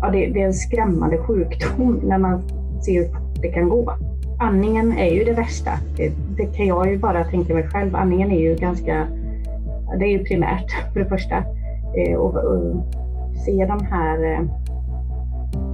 ja, 0.00 0.10
det, 0.10 0.26
det, 0.26 0.42
är 0.42 0.46
en 0.46 0.54
skrämmande 0.54 1.18
sjukdom 1.18 2.00
när 2.04 2.18
man 2.18 2.42
ser 2.84 3.02
hur 3.02 3.42
det 3.42 3.48
kan 3.48 3.68
gå. 3.68 3.92
Andningen 4.38 4.98
är 4.98 5.10
ju 5.10 5.24
det 5.24 5.32
värsta. 5.32 5.70
Det, 5.96 6.12
det 6.36 6.46
kan 6.46 6.66
jag 6.66 6.90
ju 6.90 6.98
bara 6.98 7.24
tänka 7.24 7.54
mig 7.54 7.68
själv. 7.68 7.96
Andningen 7.96 8.30
är 8.30 8.40
ju 8.40 8.54
ganska 8.54 9.06
det 9.98 10.04
är 10.04 10.10
ju 10.10 10.24
primärt 10.24 10.70
för 10.92 11.00
det 11.00 11.06
första. 11.06 11.36
Eh, 11.96 12.16
och, 12.16 12.34
och 12.34 12.84
se 13.44 13.66
de 13.66 13.84
här 13.84 14.24
eh, 14.24 14.40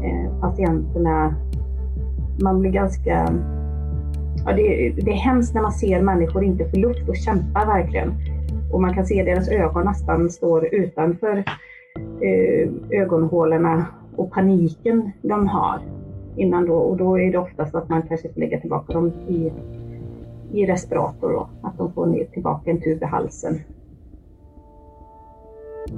eh, 0.04 0.40
patienterna, 0.40 1.34
man 2.42 2.60
blir 2.60 2.70
ganska... 2.70 3.34
Ja, 4.46 4.52
det, 4.52 4.90
det 4.90 5.10
är 5.10 5.16
hemskt 5.16 5.54
när 5.54 5.62
man 5.62 5.72
ser 5.72 6.02
människor 6.02 6.44
inte 6.44 6.70
få 6.70 6.76
luft 6.76 7.08
och 7.08 7.16
kämpa 7.16 7.64
verkligen. 7.64 8.14
Och 8.72 8.80
man 8.80 8.94
kan 8.94 9.06
se 9.06 9.22
deras 9.22 9.48
ögon 9.48 9.84
nästan 9.84 10.30
står 10.30 10.74
utanför 10.74 11.44
eh, 12.20 13.00
ögonhålorna 13.00 13.86
och 14.16 14.32
paniken 14.32 15.12
de 15.22 15.46
har 15.46 15.80
innan 16.36 16.66
då. 16.66 16.74
Och 16.74 16.96
då 16.96 17.18
är 17.18 17.32
det 17.32 17.38
oftast 17.38 17.74
att 17.74 17.88
man 17.88 18.02
kanske 18.02 18.32
får 18.32 18.40
lägga 18.40 18.60
tillbaka 18.60 18.92
dem 18.92 19.12
i, 19.28 19.52
i 20.52 20.66
respirator 20.66 21.32
då, 21.32 21.48
att 21.62 21.78
de 21.78 21.92
får 21.92 22.06
ner 22.06 22.24
tillbaka 22.24 22.70
en 22.70 22.80
tub 22.80 23.02
i 23.02 23.04
halsen 23.04 23.60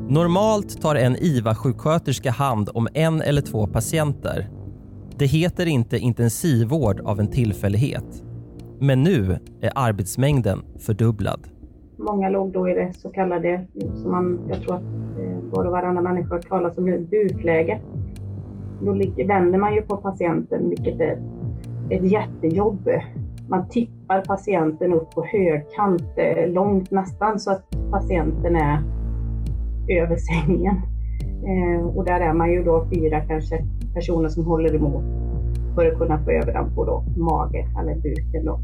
Normalt 0.09 0.83
tar 0.83 0.95
en 0.95 1.17
IVA-sjuksköterska 1.17 2.31
hand 2.31 2.71
om 2.75 2.89
en 2.95 3.23
eller 3.23 3.43
två 3.43 3.67
patienter. 3.67 4.49
Det 5.17 5.27
heter 5.27 5.67
inte 5.67 5.99
intensivvård 5.99 7.01
av 7.01 7.21
en 7.21 7.31
tillfällighet. 7.31 8.25
Men 8.79 9.03
nu 9.03 9.39
är 9.61 9.73
arbetsmängden 9.75 10.63
fördubblad. 10.79 11.49
Många 11.97 12.29
låg 12.29 12.53
då 12.53 12.69
i 12.69 12.75
det 12.75 12.93
så 12.93 13.09
kallade, 13.11 13.67
som 13.95 14.11
man, 14.11 14.41
jag 14.49 14.63
tror 14.63 14.75
att 14.75 14.83
eh, 15.19 15.39
var 15.51 15.65
och 15.65 15.73
varannan 15.73 16.05
människa 16.05 16.39
talar 16.39 16.79
om 16.79 17.07
bukläge. 17.11 17.81
Då 18.81 18.93
vänder 19.27 19.59
man 19.59 19.75
ju 19.75 19.83
på 19.83 19.97
patienten, 19.97 20.69
vilket 20.69 21.01
är 21.01 21.19
ett 21.91 22.11
jättejobb. 22.11 22.89
Man 23.49 23.69
tippar 23.69 24.21
patienten 24.21 24.93
upp 24.93 25.11
på 25.11 25.25
högkant, 25.25 26.05
eh, 26.17 26.53
långt 26.53 26.91
nästan 26.91 27.41
så 27.41 27.51
att 27.51 27.65
patienten 27.91 28.57
är 28.57 28.83
över 29.89 30.17
sängen. 30.17 30.77
Eh, 31.45 31.87
och 31.87 32.05
där 32.05 32.21
är 32.21 32.33
man 32.33 32.53
ju 32.53 32.65
då 32.65 32.87
fyra 32.95 33.21
kanske 33.21 33.65
personer 33.95 34.29
som 34.29 34.45
håller 34.45 34.75
emot 34.75 35.05
för 35.75 35.87
att 35.87 35.99
kunna 35.99 36.25
få 36.25 36.31
över 36.31 36.53
den 36.53 36.75
på 36.75 36.85
då 36.85 37.05
mage 37.17 37.67
eller 37.81 37.95
buken. 37.95 38.45
Då. 38.45 38.59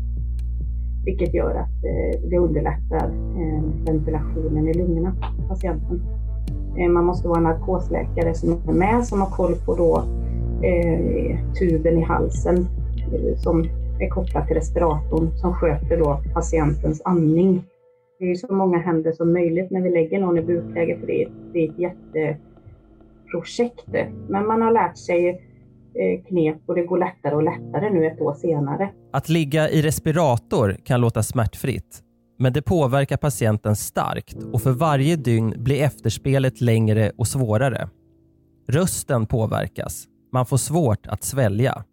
Vilket 1.04 1.34
gör 1.34 1.50
att 1.50 1.84
eh, 1.84 2.20
det 2.30 2.38
underlättar 2.38 3.08
eh, 3.36 3.62
ventilationen 3.86 4.68
i 4.68 4.74
lungorna 4.74 5.14
på 5.20 5.48
patienten. 5.48 6.02
Eh, 6.78 6.88
man 6.88 7.04
måste 7.04 7.28
vara 7.28 7.38
en 7.38 7.44
narkosläkare 7.44 8.34
som 8.34 8.52
är 8.68 8.72
med 8.72 9.04
som 9.04 9.20
har 9.20 9.30
koll 9.30 9.54
på 9.54 9.76
då, 9.76 10.04
eh, 10.66 11.38
tuben 11.60 11.98
i 11.98 12.02
halsen 12.02 12.66
eh, 13.12 13.36
som 13.36 13.64
är 14.00 14.08
kopplad 14.08 14.46
till 14.46 14.56
respiratorn 14.56 15.30
som 15.36 15.54
sköter 15.54 15.98
då 15.98 16.20
patientens 16.34 17.02
andning 17.04 17.64
det 18.20 18.30
är 18.30 18.34
så 18.34 18.54
många 18.54 18.78
händer 18.78 19.12
som 19.12 19.32
möjligt 19.32 19.70
när 19.70 19.80
vi 19.80 19.90
lägger 19.90 20.20
någon 20.20 20.38
i 20.38 20.42
bukläge 20.42 20.98
för 21.00 21.06
det 21.06 21.22
är, 21.22 21.28
det 21.52 21.58
är 21.58 21.70
ett 21.70 21.78
jätteprojekt. 21.78 23.86
Men 24.28 24.46
man 24.46 24.62
har 24.62 24.70
lärt 24.70 24.98
sig 24.98 25.42
Eh, 26.00 26.28
knep 26.28 26.62
och 26.66 26.74
det 26.74 26.82
går 26.82 26.98
lättare 26.98 27.34
och 27.34 27.42
lättare 27.42 27.90
nu 27.90 28.06
ett 28.06 28.20
år 28.20 28.34
senare. 28.34 28.90
Att 29.12 29.28
ligga 29.28 29.70
i 29.70 29.82
respirator 29.82 30.76
kan 30.84 31.00
låta 31.00 31.22
smärtfritt, 31.22 32.02
men 32.38 32.52
det 32.52 32.62
påverkar 32.62 33.16
patienten 33.16 33.76
starkt 33.76 34.36
och 34.52 34.62
för 34.62 34.72
varje 34.72 35.16
dygn 35.16 35.54
blir 35.56 35.82
efterspelet 35.82 36.60
längre 36.60 37.12
och 37.18 37.26
svårare. 37.26 37.88
Rösten 38.68 39.26
påverkas. 39.26 40.06
Man 40.32 40.46
får 40.46 40.56
svårt 40.56 41.06
att 41.06 41.24
svälja. 41.24 41.84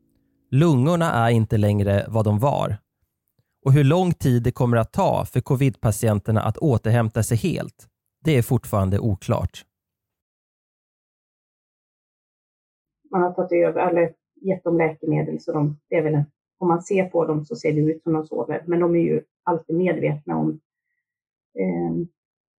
Lungorna 0.51 1.11
är 1.13 1.29
inte 1.29 1.57
längre 1.57 2.05
vad 2.07 2.25
de 2.25 2.39
var 2.39 2.77
och 3.67 3.73
hur 3.73 3.83
lång 3.83 4.13
tid 4.13 4.43
det 4.43 4.51
kommer 4.51 4.77
att 4.77 4.93
ta 4.93 5.25
för 5.25 5.41
covid-patienterna 5.41 6.41
att 6.41 6.57
återhämta 6.57 7.23
sig 7.23 7.37
helt, 7.37 7.87
det 8.23 8.37
är 8.37 8.41
fortfarande 8.41 8.99
oklart. 8.99 9.63
Man 13.11 13.21
har 13.21 13.31
tagit 13.31 13.51
över, 13.51 13.89
eller 13.89 14.13
gett 14.41 14.63
dem 14.63 14.77
läkemedel, 14.77 15.39
så 15.39 15.51
de, 15.51 15.77
det 15.89 15.95
är 15.95 16.01
väl, 16.01 16.23
om 16.57 16.67
man 16.67 16.81
ser 16.81 17.05
på 17.09 17.25
dem 17.25 17.45
så 17.45 17.55
ser 17.55 17.73
det 17.73 17.81
ut 17.81 18.03
som 18.03 18.13
de 18.13 18.27
sover, 18.27 18.63
men 18.65 18.79
de 18.79 18.95
är 18.95 18.99
ju 18.99 19.21
alltid 19.43 19.75
medvetna 19.75 20.37
om 20.37 20.59
eh, 21.59 22.07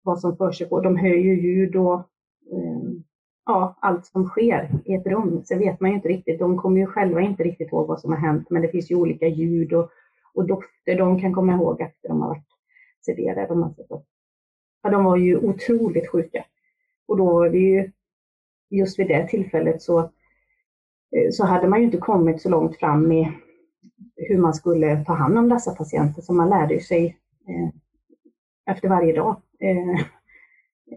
vad 0.03 0.19
som 0.19 0.37
för 0.37 0.51
sig. 0.51 0.67
De 0.69 0.97
hör 0.97 1.15
ju 1.15 1.41
ljud 1.41 1.75
och 1.75 1.99
eh, 2.51 2.81
ja, 3.45 3.77
allt 3.81 4.05
som 4.05 4.25
sker 4.25 4.69
i 4.85 4.93
ett 4.93 5.07
rum. 5.07 5.41
Sen 5.45 5.59
vet 5.59 5.79
man 5.79 5.89
ju 5.89 5.95
inte 5.95 6.09
riktigt, 6.09 6.39
de 6.39 6.57
kommer 6.57 6.79
ju 6.79 6.85
själva 6.85 7.21
inte 7.21 7.43
riktigt 7.43 7.67
ihåg 7.67 7.87
vad 7.87 7.99
som 7.99 8.11
har 8.11 8.19
hänt, 8.19 8.49
men 8.49 8.61
det 8.61 8.67
finns 8.67 8.91
ju 8.91 8.95
olika 8.95 9.27
ljud 9.27 9.73
och 9.73 9.91
och 10.37 10.47
dofter 10.47 10.97
de 10.97 11.21
kan 11.21 11.33
komma 11.33 11.53
ihåg 11.53 11.81
efter 11.81 12.09
de 12.09 12.21
har 12.21 12.29
varit 12.29 12.47
sederade. 13.05 13.47
De, 13.47 13.75
ja, 14.83 14.89
de 14.89 15.03
var 15.03 15.17
ju 15.17 15.37
otroligt 15.37 16.09
sjuka. 16.09 16.45
Och 17.05 17.17
då 17.17 17.25
var 17.25 17.49
det 17.49 17.57
ju, 17.57 17.91
just 18.69 18.99
vid 18.99 19.07
det 19.07 19.27
tillfället 19.27 19.81
så, 19.81 20.11
Eh, 21.15 21.31
så 21.31 21.45
hade 21.45 21.67
man 21.67 21.79
ju 21.79 21.85
inte 21.85 21.97
kommit 21.97 22.41
så 22.41 22.49
långt 22.49 22.77
fram 22.77 23.07
med 23.07 23.31
hur 24.15 24.37
man 24.37 24.53
skulle 24.53 25.05
ta 25.05 25.13
hand 25.13 25.37
om 25.37 25.49
dessa 25.49 25.75
patienter, 25.75 26.21
så 26.21 26.33
man 26.33 26.49
lärde 26.49 26.79
sig 26.79 27.17
eh, 27.47 27.69
efter 28.71 28.89
varje 28.89 29.13
dag 29.13 29.35
eh, 29.59 29.99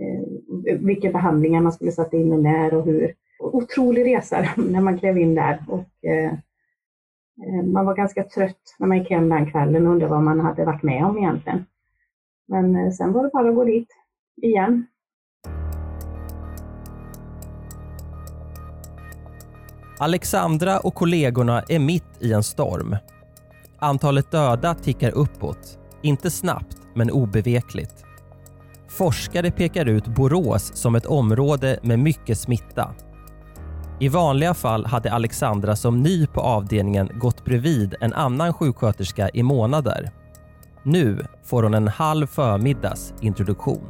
eh, 0.01 0.79
vilka 0.81 1.13
behandlingar 1.13 1.61
man 1.61 1.73
skulle 1.73 1.93
sätta 1.93 2.17
in 2.17 2.33
och 2.33 2.43
när 2.43 2.75
och 2.75 2.85
hur. 2.85 3.15
Otrolig 3.39 4.07
resa 4.07 4.49
när 4.57 4.81
man 4.81 4.99
klev 4.99 5.19
in 5.19 5.35
där 5.35 5.65
och 5.69 6.05
eh, 6.11 6.33
eh, 7.47 7.65
man 7.65 7.87
var 7.87 7.95
ganska 7.95 8.25
trött 8.25 8.77
när 8.79 8.87
man 8.87 8.99
gick 8.99 9.11
hem 9.11 9.29
den 9.29 9.51
kvällen 9.51 9.87
och 9.87 9.93
undrade 9.93 10.15
vad 10.15 10.23
man 10.23 10.41
hade 10.41 10.65
varit 10.65 10.83
med 10.83 11.05
om 11.05 11.19
egentligen. 11.19 11.65
Men 12.49 12.77
eh, 12.77 12.91
sen 12.91 13.13
var 13.13 13.25
det 13.25 13.31
bara 13.33 13.49
att 13.49 13.55
gå 13.55 13.65
dit 13.65 13.89
igen. 14.43 14.87
Alexandra 20.03 20.79
och 20.79 20.95
kollegorna 20.95 21.63
är 21.69 21.79
mitt 21.79 22.05
i 22.21 22.33
en 22.33 22.43
storm. 22.43 22.97
Antalet 23.79 24.31
döda 24.31 24.75
tickar 24.75 25.11
uppåt. 25.11 25.79
Inte 26.03 26.31
snabbt, 26.31 26.77
men 26.95 27.11
obevekligt. 27.11 28.05
Forskare 28.89 29.51
pekar 29.51 29.87
ut 29.87 30.07
Borås 30.07 30.77
som 30.77 30.95
ett 30.95 31.07
område 31.07 31.79
med 31.83 31.99
mycket 31.99 32.39
smitta. 32.39 32.95
I 33.99 34.09
vanliga 34.09 34.55
fall 34.55 34.87
hade 34.87 35.13
Alexandra 35.13 35.77
som 35.77 36.03
ny 36.03 36.27
på 36.27 36.41
avdelningen 36.41 37.11
gått 37.15 37.45
bredvid 37.45 37.95
en 38.01 38.13
annan 38.13 38.53
sjuksköterska 38.53 39.29
i 39.35 39.43
månader. 39.43 40.11
Nu 40.83 41.27
får 41.45 41.63
hon 41.63 41.75
en 41.75 41.89
halv 41.89 42.27
förmiddags 42.27 43.15
introduktion. 43.21 43.89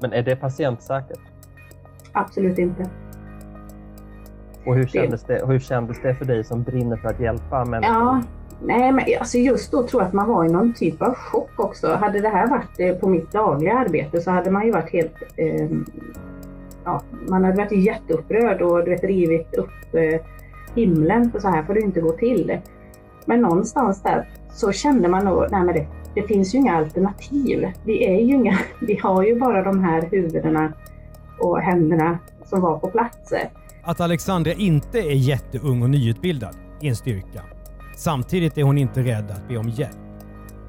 Men 0.00 0.12
är 0.12 0.22
det 0.22 0.36
patientsäkert? 0.36 1.20
Absolut 2.12 2.58
inte. 2.58 2.90
Och 4.66 4.74
hur 4.74 4.86
kändes 4.86 5.24
det, 5.24 5.42
hur 5.46 5.58
kändes 5.58 6.02
det 6.02 6.14
för 6.14 6.24
dig 6.24 6.44
som 6.44 6.62
brinner 6.62 6.96
för 6.96 7.08
att 7.08 7.20
hjälpa 7.20 7.64
människor? 7.64 7.94
Ja, 7.94 8.22
nej, 8.62 8.92
men 8.92 9.04
alltså 9.20 9.38
just 9.38 9.72
då 9.72 9.82
tror 9.82 10.02
jag 10.02 10.08
att 10.08 10.14
man 10.14 10.28
var 10.28 10.44
i 10.44 10.48
någon 10.48 10.74
typ 10.74 11.02
av 11.02 11.14
chock 11.14 11.50
också. 11.56 11.94
Hade 11.94 12.20
det 12.20 12.28
här 12.28 12.46
varit 12.46 12.80
eh, 12.80 12.94
på 12.94 13.08
mitt 13.08 13.32
dagliga 13.32 13.78
arbete 13.78 14.20
så 14.20 14.30
hade 14.30 14.50
man 14.50 14.66
ju 14.66 14.72
varit 14.72 14.92
helt... 14.92 15.14
Eh, 15.36 15.70
ja, 16.84 17.02
man 17.28 17.44
hade 17.44 17.56
varit 17.56 17.72
jätteupprörd 17.72 18.62
och 18.62 18.84
du 18.84 18.90
vet, 18.90 19.04
rivit 19.04 19.54
upp 19.54 19.94
eh, 19.94 20.20
himlen 20.74 21.30
för 21.30 21.40
så 21.40 21.48
här 21.48 21.62
får 21.62 21.74
det 21.74 21.80
inte 21.80 22.00
gå 22.00 22.12
till. 22.12 22.58
Men 23.24 23.40
någonstans 23.40 24.02
där 24.02 24.28
så 24.52 24.72
kände 24.72 25.08
man 25.08 25.24
nog, 25.24 25.46
nej 25.50 25.64
men 25.64 25.74
det, 25.74 25.86
det 26.14 26.22
finns 26.22 26.54
ju 26.54 26.58
inga 26.58 26.76
alternativ. 26.76 27.72
Vi, 27.84 28.04
är 28.04 28.20
ju 28.20 28.34
inga, 28.34 28.58
vi 28.80 28.96
har 28.96 29.22
ju 29.22 29.38
bara 29.38 29.62
de 29.62 29.84
här 29.84 30.02
huvudena 30.10 30.72
och 31.38 31.60
händerna 31.60 32.18
som 32.44 32.60
var 32.60 32.78
på 32.78 32.88
plats. 32.90 33.32
Att 33.84 34.00
Alexandra 34.00 34.52
inte 34.52 34.98
är 34.98 35.14
jätteung 35.14 35.82
och 35.82 35.90
nyutbildad 35.90 36.56
är 36.80 36.88
en 36.88 36.96
styrka. 36.96 37.42
Samtidigt 37.96 38.58
är 38.58 38.62
hon 38.62 38.78
inte 38.78 39.02
rädd 39.02 39.30
att 39.30 39.48
be 39.48 39.56
om 39.56 39.68
hjälp. 39.68 39.96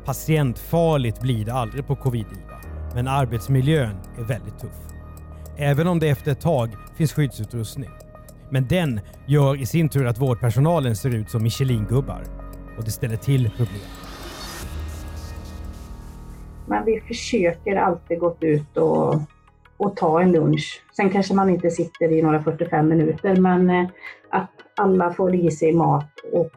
Patientfarligt 0.05 1.21
blir 1.21 1.45
det 1.45 1.53
aldrig 1.53 1.87
på 1.87 1.95
covid-IVA, 1.95 2.61
men 2.95 3.07
arbetsmiljön 3.07 3.95
är 4.17 4.23
väldigt 4.23 4.59
tuff. 4.59 4.75
Även 5.57 5.87
om 5.87 5.99
det 5.99 6.09
efter 6.09 6.31
ett 6.31 6.41
tag 6.41 6.75
finns 6.95 7.13
skyddsutrustning. 7.13 7.89
Men 8.49 8.67
den 8.67 8.99
gör 9.25 9.61
i 9.61 9.65
sin 9.65 9.89
tur 9.89 10.05
att 10.05 10.21
vårdpersonalen 10.21 10.95
ser 10.95 11.15
ut 11.15 11.29
som 11.29 11.43
Michelin-gubbar 11.43 12.23
och 12.77 12.83
det 12.83 12.91
ställer 12.91 13.17
till 13.17 13.49
problem. 13.49 13.81
Men 16.67 16.85
vi 16.85 17.01
försöker 17.07 17.75
alltid 17.75 18.19
gå 18.19 18.35
ut 18.39 18.77
och, 18.77 19.21
och 19.77 19.95
ta 19.95 20.21
en 20.21 20.31
lunch. 20.31 20.83
Sen 20.95 21.09
kanske 21.09 21.33
man 21.33 21.49
inte 21.49 21.69
sitter 21.69 22.11
i 22.11 22.21
några 22.21 22.43
45 22.43 22.89
minuter, 22.89 23.35
men 23.35 23.69
eh, 23.69 23.87
att 24.29 24.51
alla 24.77 25.13
får 25.13 25.35
i 25.35 25.51
sig 25.51 25.73
mat 25.73 26.19
och 26.31 26.53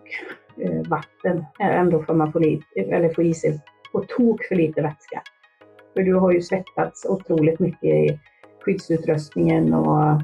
eh, 0.62 0.82
vatten. 0.88 1.44
Eh, 1.60 1.78
ändå 1.80 2.02
får 2.02 2.14
man 2.14 2.32
få, 2.32 2.38
eller 2.76 3.14
få 3.14 3.22
i 3.22 3.34
sig 3.34 3.60
på 3.92 4.00
tok 4.00 4.44
för 4.44 4.54
lite 4.54 4.82
vätska. 4.82 5.22
För 5.94 6.02
du 6.02 6.14
har 6.14 6.32
ju 6.32 6.40
svettats 6.40 7.06
otroligt 7.08 7.58
mycket 7.60 7.84
i 7.84 8.20
skyddsutrustningen 8.60 9.74
och 9.74 10.22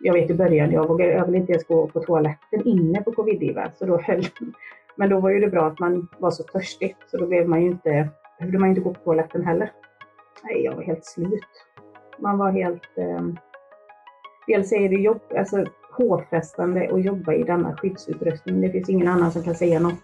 jag 0.00 0.14
vet 0.14 0.30
i 0.30 0.34
början, 0.34 0.72
jag 0.72 0.88
vågade 0.88 1.12
jag 1.12 1.26
ville 1.26 1.38
inte 1.38 1.52
ens 1.52 1.66
gå 1.66 1.88
på 1.88 2.00
toaletten 2.00 2.62
inne 2.64 3.02
på 3.02 3.12
covid-IVA, 3.12 3.70
så 3.74 3.86
då 3.86 4.00
höll 4.00 4.24
Men 4.96 5.10
då 5.10 5.20
var 5.20 5.30
ju 5.30 5.40
det 5.40 5.48
bra 5.48 5.66
att 5.66 5.78
man 5.78 6.08
var 6.18 6.30
så 6.30 6.42
törstig, 6.42 6.96
så 7.10 7.16
då 7.16 7.26
blev 7.26 7.48
man 7.48 7.62
ju 7.62 7.66
inte, 7.66 8.08
behövde 8.38 8.58
man 8.58 8.68
ju 8.68 8.70
inte 8.70 8.80
gå 8.80 8.94
på 8.94 9.00
toaletten 9.00 9.44
heller. 9.44 9.72
Nej, 10.44 10.64
jag 10.64 10.74
var 10.74 10.82
helt 10.82 11.04
slut. 11.04 11.67
Man 12.18 12.38
var 12.38 12.50
helt... 12.50 12.82
Eh, 12.96 13.22
dels 14.46 14.72
är 14.72 14.88
det 14.88 14.96
jobb, 14.96 15.20
alltså, 15.38 15.64
påfrestande 15.96 16.90
att 16.92 17.04
jobba 17.04 17.32
i 17.32 17.42
denna 17.42 17.76
skyddsutrustning. 17.76 18.60
Det 18.60 18.70
finns 18.70 18.88
ingen 18.88 19.08
annan 19.08 19.32
som 19.32 19.42
kan 19.42 19.54
säga 19.54 19.80
något. 19.80 19.98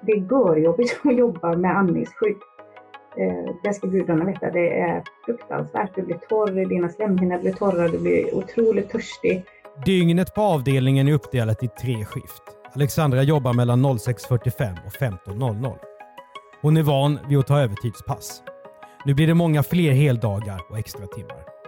Det 0.00 0.12
är 0.12 0.16
görjobbigt 0.16 1.00
att 1.04 1.16
jobba 1.16 1.56
med 1.56 1.76
andningsskydd. 1.76 2.36
Eh, 3.16 3.54
det 3.62 3.74
ska 3.74 3.86
gudarna 3.86 4.24
veta. 4.24 4.50
Det 4.50 4.80
är 4.80 5.02
fruktansvärt. 5.26 5.94
Du 5.94 6.02
blir 6.02 6.18
torr, 6.28 6.68
dina 6.68 6.88
slemhinnor 6.88 7.38
blir 7.38 7.52
torra, 7.52 7.88
du 7.88 7.98
blir 7.98 8.34
otroligt 8.34 8.90
törstig. 8.90 9.44
Dygnet 9.84 10.34
på 10.34 10.40
avdelningen 10.40 11.08
är 11.08 11.12
uppdelat 11.12 11.62
i 11.62 11.68
tre 11.68 12.04
skift. 12.04 12.42
Alexandra 12.74 13.22
jobbar 13.22 13.52
mellan 13.52 13.86
06.45 13.86 14.76
och 14.86 14.92
15.00. 14.92 15.76
Hon 16.62 16.76
är 16.76 16.82
van 16.82 17.18
vid 17.28 17.38
att 17.38 17.46
ta 17.46 17.60
övertidspass. 17.60 18.42
Nu 19.04 19.14
blir 19.14 19.26
det 19.26 19.34
många 19.34 19.62
fler 19.62 19.92
heldagar 19.92 20.60
och 20.70 20.78
extra 20.78 21.06
timmar. 21.06 21.59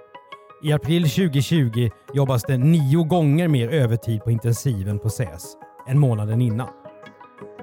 I 0.64 0.72
april 0.72 1.02
2020 1.02 1.90
jobbas 2.14 2.42
det 2.42 2.58
nio 2.58 3.04
gånger 3.04 3.48
mer 3.48 3.68
övertid 3.68 4.22
på 4.22 4.30
intensiven 4.30 4.98
på 4.98 5.08
SÄS 5.08 5.56
än 5.88 5.98
månaden 5.98 6.40
innan. 6.40 6.68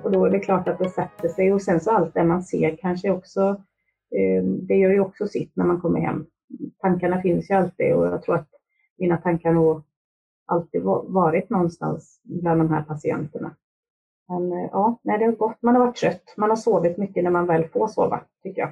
Och 0.04 0.12
då 0.12 0.26
är 0.26 0.30
det 0.30 0.40
klart 0.40 0.68
att 0.68 0.80
det 0.80 0.90
sätter 0.90 1.30
sig 1.30 1.54
och 1.54 1.62
sen 1.62 1.80
så 1.80 1.92
allt 1.92 2.14
det 2.14 2.24
man 2.24 2.44
ser 2.44 2.78
kanske 2.78 3.12
också, 3.12 3.42
eh, 4.16 4.44
det 4.44 4.76
gör 4.76 4.92
ju 4.92 5.00
också 5.00 5.28
sitt 5.28 5.56
när 5.56 5.66
man 5.66 5.82
kommer 5.82 6.00
hem. 6.00 6.26
Tankarna 6.82 7.22
finns 7.22 7.50
ju 7.50 7.56
alltid 7.56 7.94
och 7.94 8.06
jag 8.06 8.24
tror 8.24 8.36
att 8.36 8.50
mina 8.98 9.18
tankar 9.18 9.54
nog 9.54 9.84
alltid 10.46 10.82
varit 11.08 11.50
någonstans 11.50 12.22
bland 12.24 12.62
de 12.62 12.70
här 12.70 12.82
patienterna. 12.82 13.56
Men 14.28 14.52
eh, 14.52 14.70
ja, 14.72 15.00
nej, 15.04 15.20
det 15.20 15.26
har 15.26 15.32
gått. 15.32 15.62
Man 15.62 15.76
har 15.76 15.86
varit 15.86 15.96
trött. 15.96 16.34
Man 16.38 16.50
har 16.50 16.58
sovit 16.58 16.98
mycket 16.98 17.24
när 17.24 17.32
man 17.32 17.46
väl 17.46 17.68
får 17.68 17.88
sova, 17.88 18.22
tycker 18.44 18.62
jag. 18.62 18.72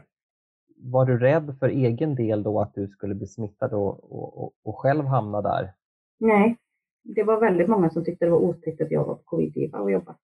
Var 0.80 1.06
du 1.06 1.18
rädd 1.18 1.56
för 1.60 1.70
egen 1.70 2.16
del 2.16 2.44
då 2.44 2.62
att 2.62 2.74
du 2.74 2.88
skulle 2.88 3.16
bli 3.16 3.28
smittad 3.28 3.74
och, 3.74 4.12
och, 4.44 4.54
och 4.63 4.80
själv 4.80 5.06
hamna 5.06 5.42
där? 5.42 5.74
Nej, 6.20 6.58
det 7.04 7.24
var 7.24 7.40
väldigt 7.40 7.68
många 7.68 7.90
som 7.90 8.06
tyckte 8.06 8.26
det 8.26 8.32
var 8.32 8.40
otäckt 8.40 8.82
att 8.82 8.92
jag 8.92 9.06
var 9.06 9.16
på 9.16 9.24
covid-IVA 9.24 9.80
och 9.80 9.92
jobbade. 9.92 10.18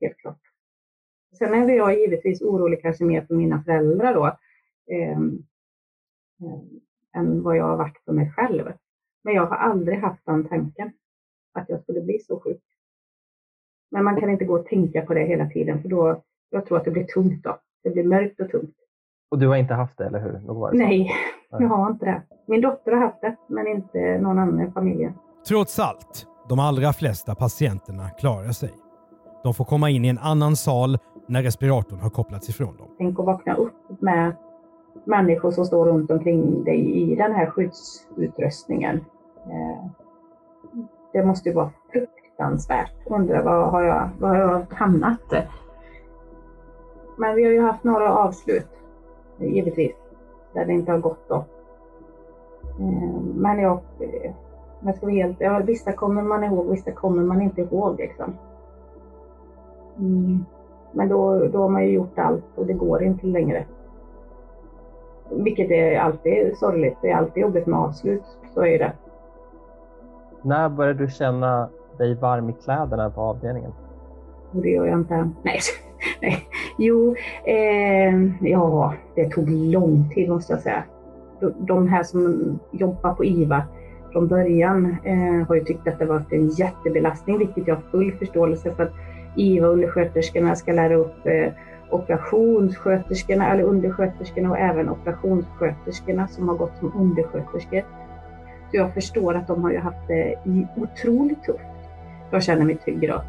Helt 0.00 0.16
klart. 0.16 0.40
Sen 1.38 1.54
är 1.54 1.74
jag 1.74 2.00
givetvis 2.00 2.42
orolig 2.42 2.82
kanske 2.82 3.04
mer 3.04 3.26
för 3.26 3.34
mina 3.34 3.62
föräldrar 3.62 4.14
då, 4.14 4.26
eh, 4.94 5.18
eh, 6.40 6.60
än 7.12 7.42
vad 7.42 7.56
jag 7.56 7.64
har 7.64 7.76
varit 7.76 7.98
för 8.04 8.12
mig 8.12 8.30
själv. 8.30 8.72
Men 9.24 9.34
jag 9.34 9.46
har 9.46 9.56
aldrig 9.56 9.98
haft 9.98 10.26
den 10.26 10.48
tanken 10.48 10.92
att 11.52 11.68
jag 11.68 11.82
skulle 11.82 12.00
bli 12.00 12.18
så 12.18 12.40
sjuk. 12.40 12.62
Men 13.90 14.04
man 14.04 14.20
kan 14.20 14.30
inte 14.30 14.44
gå 14.44 14.58
och 14.58 14.66
tänka 14.66 15.02
på 15.02 15.14
det 15.14 15.24
hela 15.24 15.50
tiden 15.50 15.82
för 15.82 15.88
då, 15.88 16.22
jag 16.50 16.66
tror 16.66 16.78
att 16.78 16.84
det 16.84 16.90
blir 16.90 17.04
tungt 17.04 17.44
då. 17.44 17.60
Det 17.82 17.90
blir 17.90 18.04
mörkt 18.04 18.40
och 18.40 18.50
tungt. 18.50 18.76
Och 19.30 19.38
du 19.38 19.48
har 19.48 19.56
inte 19.56 19.74
haft 19.74 19.98
det, 19.98 20.06
eller 20.06 20.20
hur? 20.20 20.54
Var 20.54 20.72
det 20.72 20.78
Nej, 20.78 21.10
jag 21.50 21.68
har 21.68 21.90
inte 21.90 22.04
det. 22.04 22.22
Min 22.46 22.60
dotter 22.60 22.92
har 22.92 23.00
haft 23.00 23.20
det, 23.20 23.36
men 23.48 23.66
inte 23.66 24.18
någon 24.18 24.38
annan 24.38 24.60
i 24.68 24.70
familjen. 24.70 25.12
Trots 25.48 25.78
allt, 25.78 26.26
de 26.48 26.58
allra 26.58 26.92
flesta 26.92 27.34
patienterna 27.34 28.08
klarar 28.08 28.52
sig. 28.52 28.70
De 29.42 29.54
får 29.54 29.64
komma 29.64 29.90
in 29.90 30.04
i 30.04 30.08
en 30.08 30.18
annan 30.18 30.56
sal 30.56 30.98
när 31.26 31.42
respiratorn 31.42 32.00
har 32.00 32.10
kopplats 32.10 32.48
ifrån 32.48 32.76
dem. 32.76 32.88
Tänk 32.98 33.18
att 33.18 33.26
vakna 33.26 33.54
upp 33.54 34.00
med 34.00 34.36
människor 35.04 35.50
som 35.50 35.64
står 35.64 35.86
runt 35.86 36.10
omkring 36.10 36.64
dig 36.64 37.02
i 37.02 37.14
den 37.16 37.32
här 37.32 37.46
skyddsutrustningen. 37.46 38.96
Eh, 39.46 39.86
det 41.12 41.24
måste 41.24 41.48
ju 41.48 41.54
vara 41.54 41.70
fruktansvärt. 41.92 42.92
Undrar 43.06 43.42
var 43.42 43.70
har 43.70 43.82
jag, 43.82 44.10
var 44.18 44.28
har 44.28 44.36
jag 44.36 44.66
hamnat? 44.70 45.20
Men 47.18 47.34
vi 47.34 47.44
har 47.44 47.52
ju 47.52 47.60
haft 47.62 47.84
några 47.84 48.14
avslut, 48.14 48.68
givetvis, 49.38 49.96
där 50.52 50.64
det 50.64 50.72
inte 50.72 50.92
har 50.92 50.98
gått 50.98 51.28
då. 51.28 51.44
Eh, 52.80 53.20
men 53.34 53.60
jag, 53.60 53.80
jag 54.80 54.96
ska 54.96 55.06
vara 55.06 55.14
helt, 55.14 55.40
ja, 55.40 55.62
vissa 55.66 55.92
kommer 55.92 56.22
man 56.22 56.44
ihåg, 56.44 56.70
vissa 56.70 56.92
kommer 56.92 57.22
man 57.22 57.42
inte 57.42 57.60
ihåg. 57.60 57.98
Liksom. 57.98 58.34
Mm. 59.98 60.44
Men 60.92 61.08
då, 61.08 61.46
då 61.46 61.62
har 61.62 61.68
man 61.68 61.84
ju 61.84 61.92
gjort 61.92 62.18
allt 62.18 62.44
och 62.54 62.66
det 62.66 62.72
går 62.72 63.02
inte 63.02 63.26
längre. 63.26 63.64
Vilket 65.30 65.70
är 65.70 65.98
alltid 65.98 66.56
sorgligt. 66.56 66.98
Det 67.02 67.10
är 67.10 67.16
alltid 67.16 67.42
jobbigt 67.42 67.66
med 67.66 67.78
avslut. 67.78 68.22
Så 68.54 68.66
är 68.66 68.78
det. 68.78 68.92
När 70.42 70.68
började 70.68 70.98
du 70.98 71.10
känna 71.10 71.68
dig 71.98 72.14
varm 72.14 72.50
i 72.50 72.52
kläderna 72.52 73.10
på 73.10 73.20
avdelningen? 73.20 73.72
Det 74.52 74.68
gör 74.68 74.86
jag 74.86 74.98
inte. 74.98 75.14
Nej, 75.16 75.32
nej. 75.42 75.60
Jo, 76.78 77.14
eh, 77.44 78.14
ja, 78.40 78.94
det 79.14 79.30
tog 79.30 79.50
lång 79.50 80.10
tid 80.14 80.28
måste 80.28 80.52
jag 80.52 80.62
säga. 80.62 80.84
De 81.58 81.88
här 81.88 82.02
som 82.02 82.58
jobbar 82.72 83.14
på 83.14 83.24
IVA 83.24 83.62
från 84.12 84.28
början 84.28 84.96
eh, 85.04 85.48
har 85.48 85.54
ju 85.54 85.64
tyckt 85.64 85.88
att 85.88 85.98
det 85.98 86.06
varit 86.06 86.32
en 86.32 86.48
jättebelastning, 86.48 87.38
vilket 87.38 87.68
jag 87.68 87.74
har 87.74 87.82
full 87.90 88.12
förståelse 88.12 88.74
för. 88.74 88.82
att 88.82 88.92
IVA-undersköterskorna 89.36 90.54
ska 90.54 90.72
lära 90.72 90.94
upp 90.94 91.26
eh, 91.26 91.52
operationssköterskorna, 91.90 93.52
eller 93.52 93.62
undersköterskorna 93.62 94.50
och 94.50 94.58
även 94.58 94.88
operationssköterskorna 94.88 96.28
som 96.28 96.48
har 96.48 96.56
gått 96.56 96.78
som 96.78 96.92
undersköterskor. 96.96 97.82
Så 98.70 98.76
jag 98.76 98.94
förstår 98.94 99.34
att 99.34 99.46
de 99.46 99.62
har 99.62 99.70
ju 99.70 99.78
haft 99.78 100.08
det 100.08 100.34
otroligt 100.76 101.42
tufft. 101.42 101.60
Jag 102.30 102.42
känner 102.42 102.64
mig 102.64 102.76
trygg 102.76 103.08
då. 103.08 103.22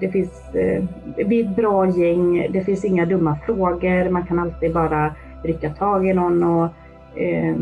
Det 0.00 0.08
finns, 0.08 0.54
eh, 0.54 0.84
vi 1.26 1.40
är 1.40 1.50
ett 1.50 1.56
bra 1.56 1.86
gäng, 1.86 2.52
det 2.52 2.60
finns 2.60 2.84
inga 2.84 3.06
dumma 3.06 3.38
frågor, 3.46 4.10
man 4.10 4.26
kan 4.26 4.38
alltid 4.38 4.72
bara 4.74 5.14
rycka 5.44 5.70
tag 5.70 6.08
i 6.08 6.12
någon 6.12 6.42
och 6.42 6.64
eh, 7.18 7.56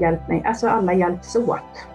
hjälp 0.00 0.28
mig. 0.28 0.42
Alltså 0.44 0.68
alla 0.68 0.94
hjälps 0.94 1.36
åt. 1.36 1.86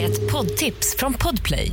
Ett 0.00 0.32
poddtips 0.32 0.96
från 0.98 1.12
Podplay. 1.12 1.72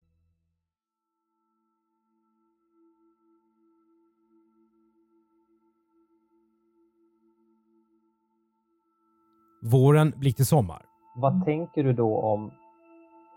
Våren 9.63 10.13
blir 10.17 10.31
till 10.31 10.45
sommar. 10.45 10.81
Vad 11.15 11.45
tänker 11.45 11.83
du 11.83 11.93
då 11.93 12.17
om 12.17 12.51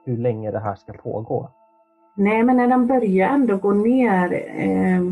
hur 0.05 0.17
länge 0.17 0.51
det 0.51 0.59
här 0.59 0.75
ska 0.75 0.93
pågå? 0.93 1.51
Nej, 2.15 2.43
men 2.43 2.57
när 2.57 2.69
de 2.69 2.87
börjar 2.87 3.29
ändå 3.29 3.57
gå 3.57 3.73
ner, 3.73 4.33
eh, 4.57 5.03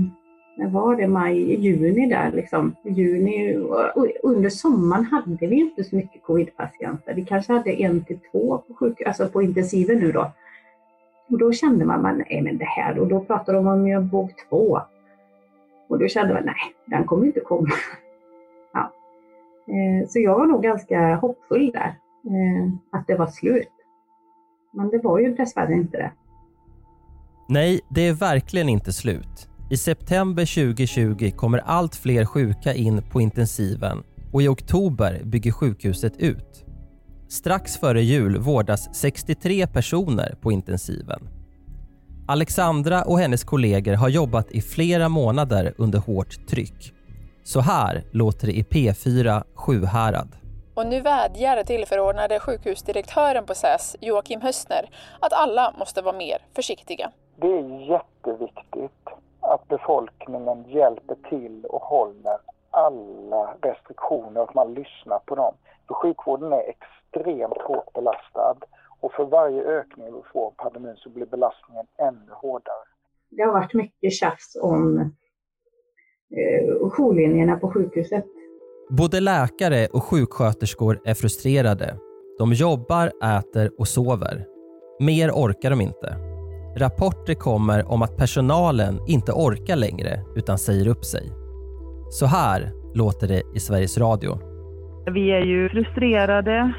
när 0.56 0.68
var 0.68 0.96
det, 0.96 1.08
maj, 1.08 1.60
juni 1.60 2.06
där 2.06 2.32
liksom, 2.32 2.76
juni, 2.84 3.56
och 3.94 4.06
under 4.22 4.50
sommaren 4.50 5.04
hade 5.04 5.46
vi 5.46 5.56
inte 5.56 5.84
så 5.84 5.96
mycket 5.96 6.22
covidpatienter. 6.22 7.14
Vi 7.14 7.24
kanske 7.24 7.52
hade 7.52 7.82
en 7.82 8.04
till 8.04 8.18
två 8.32 8.58
på 8.58 8.74
sjuk, 8.74 9.02
alltså 9.06 9.28
på 9.28 9.42
intensiven 9.42 9.98
nu 9.98 10.12
då. 10.12 10.32
Och 11.30 11.38
då 11.38 11.52
kände 11.52 11.84
man, 11.84 12.02
man 12.02 12.22
nej 12.28 12.42
men 12.42 12.58
det 12.58 12.64
här, 12.64 12.98
och 12.98 13.08
då 13.08 13.20
pratade 13.20 13.58
de 13.58 13.66
om 13.66 14.08
våg 14.08 14.30
två. 14.48 14.80
Och 15.88 15.98
då 15.98 16.08
kände 16.08 16.34
man, 16.34 16.44
nej, 16.44 16.74
den 16.86 17.04
kommer 17.04 17.26
inte 17.26 17.40
komma. 17.40 17.70
Eh, 19.68 20.08
så 20.08 20.20
jag 20.20 20.38
var 20.38 20.46
nog 20.46 20.62
ganska 20.62 21.16
hoppfull 21.16 21.70
där, 21.72 21.98
eh, 22.24 22.72
att 22.92 23.06
det 23.06 23.14
var 23.14 23.26
slut. 23.26 23.68
Men 24.72 24.90
det 24.90 24.98
var 24.98 25.18
ju 25.18 25.34
dessvärre 25.34 25.74
inte 25.74 25.96
det. 25.96 26.12
Nej, 27.48 27.80
det 27.90 28.08
är 28.08 28.12
verkligen 28.12 28.68
inte 28.68 28.92
slut. 28.92 29.48
I 29.70 29.76
september 29.76 30.44
2020 30.74 31.30
kommer 31.36 31.58
allt 31.58 31.96
fler 31.96 32.24
sjuka 32.24 32.74
in 32.74 33.02
på 33.02 33.20
intensiven 33.20 34.02
och 34.32 34.42
i 34.42 34.48
oktober 34.48 35.20
bygger 35.24 35.52
sjukhuset 35.52 36.16
ut. 36.16 36.64
Strax 37.28 37.76
före 37.76 38.02
jul 38.02 38.38
vårdas 38.38 38.94
63 38.94 39.66
personer 39.66 40.34
på 40.40 40.52
intensiven. 40.52 41.28
Alexandra 42.26 43.02
och 43.02 43.18
hennes 43.18 43.44
kollegor 43.44 43.94
har 43.94 44.08
jobbat 44.08 44.50
i 44.50 44.60
flera 44.60 45.08
månader 45.08 45.74
under 45.78 45.98
hårt 45.98 46.46
tryck. 46.46 46.92
Så 47.44 47.60
här 47.60 48.02
låter 48.10 48.46
det 48.46 48.52
i 48.52 48.62
P4 48.62 49.42
Sjuhärad. 49.54 50.28
Och 50.74 50.86
nu 50.86 51.00
vädjar 51.00 51.62
tillförordnade 51.62 52.40
sjukhusdirektören 52.40 53.46
på 53.46 53.54
SÄS, 53.54 53.96
Joakim 54.00 54.40
Höstner, 54.40 54.90
att 55.20 55.32
alla 55.32 55.74
måste 55.78 56.02
vara 56.02 56.16
mer 56.16 56.38
försiktiga. 56.54 57.10
Det 57.36 57.46
är 57.46 57.90
jätteviktigt 57.90 59.08
att 59.40 59.68
befolkningen 59.68 60.64
hjälper 60.68 61.16
till 61.28 61.64
och 61.64 61.82
håller 61.82 62.38
alla 62.70 63.54
restriktioner, 63.62 64.40
att 64.40 64.54
man 64.54 64.74
lyssnar 64.74 65.18
på 65.18 65.34
dem. 65.34 65.54
För 65.88 65.94
sjukvården 65.94 66.52
är 66.52 66.62
extremt 66.68 67.62
hårt 67.62 67.92
belastad 67.92 68.56
och 69.00 69.12
för 69.12 69.24
varje 69.24 69.62
ökning 69.62 70.06
vi 70.06 70.22
får 70.32 70.46
av 70.46 70.50
pandemin 70.56 70.96
så 70.96 71.08
blir 71.08 71.26
belastningen 71.26 71.86
ännu 71.98 72.32
hårdare. 72.32 72.84
Det 73.30 73.42
har 73.42 73.52
varit 73.52 73.74
mycket 73.74 74.12
tjafs 74.12 74.56
om 74.62 75.14
jourlinjerna 76.96 77.56
på 77.56 77.70
sjukhuset. 77.70 78.24
Både 78.90 79.20
läkare 79.20 79.86
och 79.86 80.04
sjuksköterskor 80.04 81.00
är 81.04 81.14
frustrerade. 81.14 81.96
De 82.38 82.52
jobbar, 82.52 83.06
äter 83.38 83.70
och 83.78 83.88
sover. 83.88 84.44
Mer 85.00 85.30
orkar 85.30 85.70
de 85.70 85.80
inte. 85.80 86.16
Rapporter 86.76 87.34
kommer 87.34 87.92
om 87.92 88.02
att 88.02 88.16
personalen 88.16 88.98
inte 89.08 89.32
orkar 89.32 89.76
längre 89.76 90.20
utan 90.36 90.58
säger 90.58 90.88
upp 90.88 91.04
sig. 91.04 91.30
Så 92.10 92.26
här 92.26 92.70
låter 92.94 93.28
det 93.28 93.42
i 93.54 93.60
Sveriges 93.60 93.98
Radio. 93.98 94.38
Vi 95.14 95.30
är 95.30 95.40
ju 95.40 95.68
frustrerade, 95.68 96.72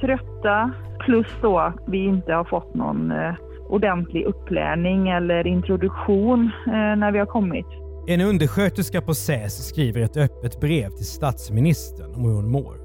trötta, 0.00 0.72
plus 1.00 1.26
då 1.42 1.58
att 1.58 1.82
vi 1.86 2.04
inte 2.04 2.32
har 2.32 2.44
fått 2.44 2.74
någon 2.74 3.10
eh, 3.10 3.34
ordentlig 3.68 4.24
upplärning 4.24 5.08
eller 5.08 5.46
introduktion 5.46 6.50
eh, 6.66 6.72
när 6.72 7.12
vi 7.12 7.18
har 7.18 7.26
kommit. 7.26 7.66
En 8.06 8.20
undersköterska 8.20 9.02
på 9.02 9.14
SÄS 9.14 9.68
skriver 9.68 10.00
ett 10.00 10.16
öppet 10.16 10.60
brev 10.60 10.90
till 10.90 11.06
statsministern 11.06 12.14
om 12.14 12.24
hur 12.24 12.34
hon 12.34 12.50
mår. 12.50 12.80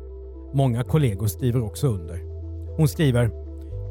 Många 0.54 0.84
kollegor 0.84 1.28
skriver 1.28 1.64
också 1.64 1.88
under. 1.88 2.22
Hon 2.78 2.88
skriver 2.88 3.32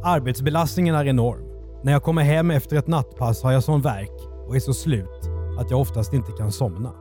“Arbetsbelastningen 0.05 0.95
är 0.95 1.05
enorm. 1.05 1.45
När 1.83 1.93
jag 1.93 2.03
kommer 2.03 2.23
hem 2.23 2.51
efter 2.51 2.77
ett 2.77 2.87
nattpass 2.87 3.43
har 3.43 3.53
jag 3.53 3.65
sån 3.65 3.83
verk 3.83 4.13
och 4.47 4.57
är 4.57 4.61
så 4.61 4.75
slut 4.75 5.31
att 5.59 5.71
jag 5.71 5.81
oftast 5.81 6.13
inte 6.13 6.33
kan 6.33 6.53
somna. 6.53 6.93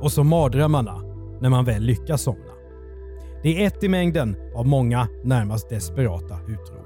Och 0.00 0.12
så 0.12 0.24
mardrömmarna 0.24 1.02
när 1.40 1.48
man 1.50 1.64
väl 1.64 1.82
lyckas 1.82 2.22
somna. 2.22 2.52
Det 3.42 3.62
är 3.62 3.66
ett 3.66 3.82
i 3.82 3.88
mängden 3.88 4.36
av 4.54 4.66
många 4.66 5.08
närmast 5.24 5.68
desperata 5.68 6.38
utrop. 6.48 6.83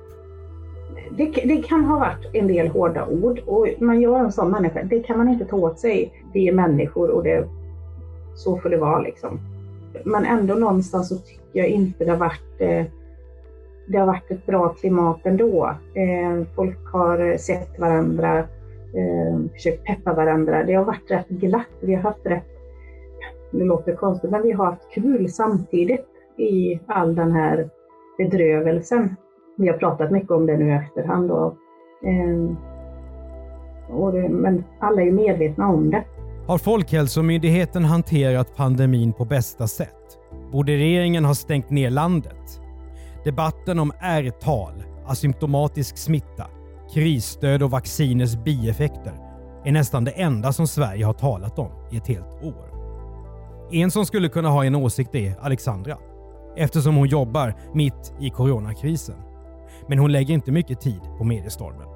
Det, 1.16 1.26
det, 1.26 1.62
kan 1.62 1.84
ha 1.84 1.98
varit 1.98 2.34
en 2.34 2.46
del 2.46 2.68
hårda 2.68 3.06
ord 3.06 3.40
och 3.46 3.68
man 3.78 4.00
gör 4.00 4.18
en 4.18 4.32
sån 4.32 4.50
människa, 4.50 4.82
det 4.82 5.00
kan 5.00 5.18
man 5.18 5.28
inte 5.28 5.44
ta 5.44 5.56
åt 5.56 5.78
sig. 5.78 6.12
Vi 6.32 6.48
är 6.48 6.52
människor 6.52 7.10
och 7.10 7.22
det, 7.24 7.48
så 8.34 8.56
får 8.56 8.68
det 8.68 8.76
vara 8.76 9.00
liksom. 9.00 9.40
Men 10.04 10.24
ändå 10.24 10.54
någonstans 10.54 11.08
så 11.08 11.16
tycker 11.16 11.40
jag 11.52 11.68
inte 11.68 12.04
det 12.04 12.10
har 12.10 12.18
varit 12.18 12.60
eh, 12.60 12.84
det 13.88 13.98
har 13.98 14.06
varit 14.06 14.30
ett 14.30 14.46
bra 14.46 14.68
klimat 14.68 15.20
ändå. 15.24 15.74
Eh, 15.94 16.46
folk 16.54 16.92
har 16.92 17.30
eh, 17.30 17.36
sett 17.36 17.78
varandra, 17.78 18.38
eh, 18.38 19.50
försökt 19.52 19.84
peppa 19.84 20.14
varandra. 20.14 20.64
Det 20.64 20.74
har 20.74 20.84
varit 20.84 21.10
rätt 21.10 21.28
glatt. 21.28 21.66
Vi 21.80 21.94
har 21.94 22.02
haft 22.02 22.26
rätt, 22.26 22.48
det 23.50 23.64
låter 23.64 23.94
konstigt, 23.94 24.30
men 24.30 24.42
vi 24.42 24.52
har 24.52 24.64
haft 24.64 24.90
kul 24.94 25.28
samtidigt 25.28 26.06
i 26.36 26.80
all 26.86 27.14
den 27.14 27.32
här 27.32 27.68
bedrövelsen. 28.18 29.16
Vi 29.58 29.68
har 29.68 29.78
pratat 29.78 30.10
mycket 30.10 30.30
om 30.30 30.46
det 30.46 30.56
nu 30.56 30.68
i 30.68 30.72
efterhand. 30.72 31.30
Och, 31.30 31.56
eh, 32.04 32.56
och 33.96 34.12
det, 34.12 34.28
men 34.28 34.64
alla 34.80 35.02
är 35.02 35.12
medvetna 35.12 35.68
om 35.68 35.90
det. 35.90 36.04
Har 36.46 36.58
Folkhälsomyndigheten 36.58 37.84
hanterat 37.84 38.56
pandemin 38.56 39.12
på 39.12 39.24
bästa 39.24 39.66
sätt? 39.66 40.18
Borde 40.52 40.72
regeringen 40.72 41.24
ha 41.24 41.34
stängt 41.34 41.70
ner 41.70 41.90
landet? 41.90 42.60
Debatten 43.24 43.78
om 43.78 43.92
R-tal, 44.00 44.72
asymptomatisk 45.06 45.98
smitta, 45.98 46.46
krisstöd 46.94 47.62
och 47.62 47.70
vacciners 47.70 48.36
bieffekter 48.36 49.12
är 49.64 49.72
nästan 49.72 50.04
det 50.04 50.10
enda 50.10 50.52
som 50.52 50.66
Sverige 50.66 51.04
har 51.04 51.12
talat 51.12 51.58
om 51.58 51.70
i 51.90 51.96
ett 51.96 52.06
helt 52.08 52.42
år. 52.42 52.68
En 53.72 53.90
som 53.90 54.06
skulle 54.06 54.28
kunna 54.28 54.48
ha 54.48 54.64
en 54.64 54.74
åsikt 54.74 55.14
är 55.14 55.34
Alexandra 55.40 55.96
eftersom 56.56 56.96
hon 56.96 57.08
jobbar 57.08 57.54
mitt 57.74 58.14
i 58.20 58.30
coronakrisen. 58.30 59.27
Men 59.88 59.98
hon 59.98 60.12
lägger 60.12 60.34
inte 60.34 60.52
mycket 60.52 60.80
tid 60.80 61.00
på 61.18 61.24
mediestormen. 61.24 61.88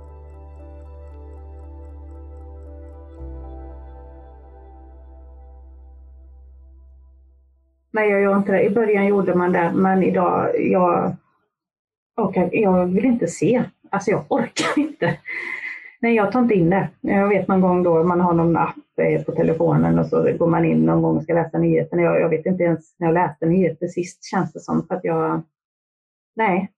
Nej, 7.93 8.11
jag 8.11 8.21
gör 8.21 8.37
inte 8.37 8.53
det. 8.53 8.63
I 8.63 8.71
början 8.71 9.07
gjorde 9.07 9.35
man 9.35 9.53
det, 9.53 9.73
men 9.75 10.03
idag, 10.03 10.51
jag, 10.71 11.17
orkar, 12.17 12.49
jag 12.53 12.87
vill 12.87 13.05
inte 13.05 13.27
se. 13.27 13.65
Alltså 13.91 14.11
jag 14.11 14.25
orkar 14.29 14.79
inte. 14.79 15.19
Nej, 16.01 16.15
jag 16.15 16.33
tar 16.33 16.41
inte 16.41 16.55
in 16.55 16.71
det. 16.71 16.89
Jag 17.01 17.29
vet 17.29 17.49
någon 17.49 17.61
gång 17.61 17.83
då 17.83 18.05
man 18.05 18.21
har 18.21 18.33
någon 18.33 18.57
app 18.57 18.77
eh, 18.97 19.23
på 19.23 19.33
telefonen 19.33 19.99
och 19.99 20.07
så 20.07 20.33
går 20.39 20.47
man 20.47 20.65
in 20.65 20.87
någon 20.87 21.03
gång 21.03 21.17
och 21.17 21.23
ska 21.23 21.35
läsa 21.35 21.59
nyheterna. 21.59 22.03
Jag, 22.03 22.21
jag 22.21 22.29
vet 22.29 22.47
inte 22.47 22.63
ens 22.63 22.95
när 22.99 23.07
jag 23.07 23.15
läste 23.15 23.47
nyheter 23.47 23.87
sist 23.87 24.25
känns 24.25 24.53
det 24.53 24.61
som 24.61 24.87
för 24.87 24.95
att 24.95 25.05
jag... 25.05 25.43
Nej. 26.37 26.71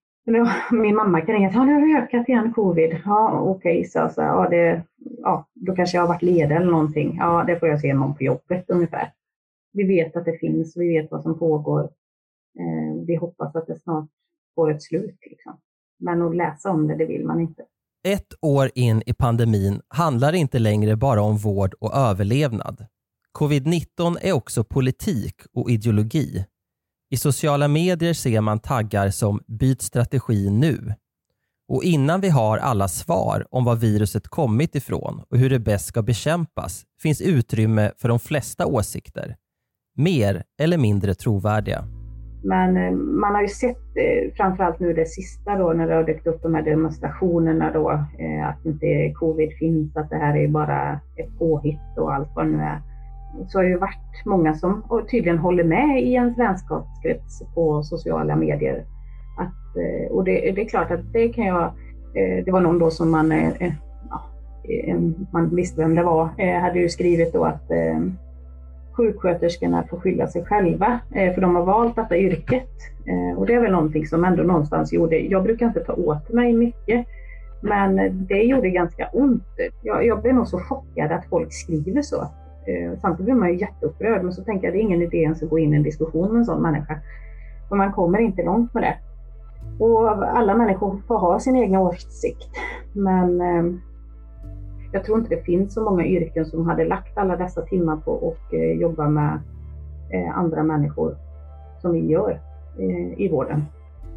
Min 0.71 0.95
mamma 0.95 1.21
kan 1.21 1.35
ringa 1.35 1.51
ja, 1.53 1.59
det 1.59 1.71
har 1.71 2.03
ökat 2.03 2.29
igen 2.29 2.53
covid. 2.53 3.01
Ja, 3.05 3.39
okej, 3.39 3.79
okay, 3.79 3.89
så, 3.89 4.09
så 4.13 4.21
ja, 4.21 4.47
det, 4.49 4.83
ja, 4.97 5.47
då 5.53 5.75
kanske 5.75 5.97
jag 5.97 6.03
har 6.03 6.07
varit 6.07 6.21
ledig 6.21 6.55
eller 6.55 6.71
någonting. 6.71 7.17
Ja, 7.19 7.43
det 7.47 7.59
får 7.59 7.69
jag 7.69 7.81
se 7.81 7.93
någon 7.93 8.15
på 8.15 8.23
jobbet 8.23 8.69
ungefär. 8.69 9.11
Vi 9.73 9.83
vet 9.83 10.15
att 10.15 10.25
det 10.25 10.37
finns, 10.37 10.77
vi 10.77 10.87
vet 10.87 11.11
vad 11.11 11.23
som 11.23 11.39
pågår. 11.39 11.83
Eh, 12.59 13.05
vi 13.07 13.15
hoppas 13.15 13.55
att 13.55 13.67
det 13.67 13.79
snart 13.79 14.09
får 14.55 14.71
ett 14.71 14.83
slut. 14.83 15.19
Liksom. 15.29 15.59
Men 15.99 16.21
att 16.21 16.35
läsa 16.35 16.69
om 16.69 16.87
det, 16.87 16.95
det 16.95 17.05
vill 17.05 17.25
man 17.25 17.39
inte. 17.39 17.63
Ett 18.07 18.33
år 18.41 18.71
in 18.75 19.01
i 19.05 19.13
pandemin 19.13 19.81
handlar 19.87 20.31
det 20.31 20.37
inte 20.37 20.59
längre 20.59 20.95
bara 20.95 21.21
om 21.21 21.37
vård 21.37 21.73
och 21.79 21.95
överlevnad. 21.95 22.85
Covid-19 23.39 24.17
är 24.21 24.33
också 24.33 24.63
politik 24.63 25.35
och 25.53 25.69
ideologi. 25.69 26.45
I 27.11 27.17
sociala 27.17 27.67
medier 27.67 28.13
ser 28.13 28.41
man 28.41 28.59
taggar 28.59 29.09
som 29.09 29.39
“byt 29.47 29.81
strategi 29.81 30.49
nu”. 30.49 30.93
Och 31.67 31.83
innan 31.83 32.21
vi 32.21 32.29
har 32.29 32.57
alla 32.57 32.87
svar 32.87 33.45
om 33.51 33.65
var 33.65 33.75
viruset 33.75 34.27
kommit 34.27 34.75
ifrån 34.75 35.23
och 35.29 35.37
hur 35.37 35.49
det 35.49 35.59
bäst 35.59 35.85
ska 35.85 36.01
bekämpas 36.01 36.83
finns 37.01 37.21
utrymme 37.21 37.91
för 37.97 38.09
de 38.09 38.19
flesta 38.19 38.65
åsikter. 38.65 39.35
Mer 39.97 40.43
eller 40.59 40.77
mindre 40.77 41.15
trovärdiga. 41.15 41.85
Men 42.43 42.77
eh, 42.77 42.91
man 42.91 43.35
har 43.35 43.41
ju 43.41 43.47
sett, 43.47 43.77
eh, 43.77 44.33
framförallt 44.37 44.79
nu 44.79 44.93
det 44.93 45.05
sista 45.05 45.55
då, 45.55 45.73
när 45.73 45.87
det 45.87 45.95
har 45.95 46.03
dykt 46.03 46.27
upp 46.27 46.41
de 46.41 46.55
här 46.55 46.61
demonstrationerna 46.61 47.71
då, 47.71 47.91
eh, 47.91 48.47
att 48.49 48.65
inte 48.65 49.13
covid 49.19 49.49
finns, 49.59 49.97
att 49.97 50.09
det 50.09 50.15
här 50.15 50.37
är 50.37 50.47
bara 50.47 50.99
ett 51.15 51.39
påhitt 51.39 51.97
och 51.97 52.13
allt 52.13 52.29
vad 52.35 52.45
det 52.45 52.51
nu 52.51 52.63
är. 52.63 52.81
Så 53.47 53.57
har 53.57 53.63
det 53.63 53.69
ju 53.69 53.77
varit 53.77 54.25
många 54.25 54.53
som 54.53 54.83
tydligen 55.11 55.37
håller 55.37 55.63
med 55.63 56.03
i 56.03 56.15
en 56.15 56.33
vänskapskrets 56.33 57.43
på 57.55 57.83
sociala 57.83 58.35
medier. 58.35 58.85
Att, 59.37 59.75
eh, 59.77 60.11
och 60.11 60.23
det, 60.23 60.51
det, 60.51 60.61
är 60.61 60.69
klart 60.69 60.91
att 60.91 61.13
det 61.13 61.29
kan 61.29 61.45
jag, 61.45 61.63
eh, 62.15 62.45
det 62.45 62.51
var 62.51 62.61
någon 62.61 62.79
då 62.79 62.91
som 62.91 63.11
man, 63.11 63.31
eh, 63.31 63.73
ja, 64.09 64.21
man 65.31 65.55
visste 65.55 65.81
vem 65.81 65.95
det 65.95 66.03
var, 66.03 66.29
hade 66.59 66.79
ju 66.79 66.89
skrivit 66.89 67.33
då 67.33 67.45
att 67.45 67.71
sjuksköterskorna 68.91 69.83
får 69.89 69.99
skylla 69.99 70.27
sig 70.27 70.45
själva, 70.45 70.99
för 71.13 71.41
de 71.41 71.55
har 71.55 71.65
valt 71.65 71.95
detta 71.95 72.17
yrket. 72.17 72.69
Och 73.37 73.45
det 73.45 73.53
är 73.53 73.61
väl 73.61 73.71
någonting 73.71 74.07
som 74.07 74.25
ändå 74.25 74.43
någonstans 74.43 74.93
gjorde, 74.93 75.19
jag 75.19 75.43
brukar 75.43 75.65
inte 75.65 75.79
ta 75.79 75.93
åt 75.93 76.29
mig 76.29 76.53
mycket, 76.53 77.05
men 77.61 78.25
det 78.27 78.43
gjorde 78.43 78.69
ganska 78.69 79.09
ont. 79.13 79.43
Jag, 79.83 80.05
jag 80.05 80.21
blev 80.21 80.35
nog 80.35 80.47
så 80.47 80.59
chockad 80.59 81.11
att 81.11 81.25
folk 81.25 81.53
skriver 81.53 82.01
så. 82.01 82.27
Eh, 82.67 82.99
samtidigt 83.01 83.25
blir 83.25 83.35
man 83.35 83.49
ju 83.49 83.59
jätteupprörd, 83.59 84.23
men 84.23 84.33
så 84.33 84.43
tänker 84.43 84.67
jag 84.67 84.73
det 84.73 84.79
är 84.79 84.81
ingen 84.81 85.01
idé 85.01 85.17
ens 85.17 85.43
att 85.43 85.49
gå 85.49 85.59
in 85.59 85.73
i 85.73 85.77
en 85.77 85.83
diskussion 85.83 86.31
med 86.31 86.39
en 86.39 86.45
sån 86.45 86.61
människa. 86.61 86.99
För 87.69 87.75
man 87.75 87.91
kommer 87.91 88.19
inte 88.19 88.43
långt 88.43 88.73
med 88.73 88.83
det. 88.83 88.97
Och 89.83 90.09
alla 90.09 90.55
människor 90.55 91.01
får 91.07 91.17
ha 91.17 91.39
sin 91.39 91.55
egen 91.55 91.75
åsikt. 91.75 92.49
Men 92.93 93.41
jag 94.95 95.03
tror 95.03 95.17
inte 95.17 95.35
det 95.35 95.41
finns 95.41 95.73
så 95.73 95.83
många 95.83 96.05
yrken 96.05 96.45
som 96.45 96.67
hade 96.67 96.85
lagt 96.85 97.17
alla 97.17 97.35
dessa 97.35 97.61
timmar 97.61 97.95
på 97.95 98.11
att 98.33 98.53
eh, 98.53 98.71
jobba 98.71 99.09
med 99.09 99.39
eh, 100.09 100.37
andra 100.37 100.63
människor 100.63 101.17
som 101.81 101.93
vi 101.93 102.07
gör 102.07 102.41
eh, 102.79 103.21
i 103.21 103.29
vården. 103.31 103.65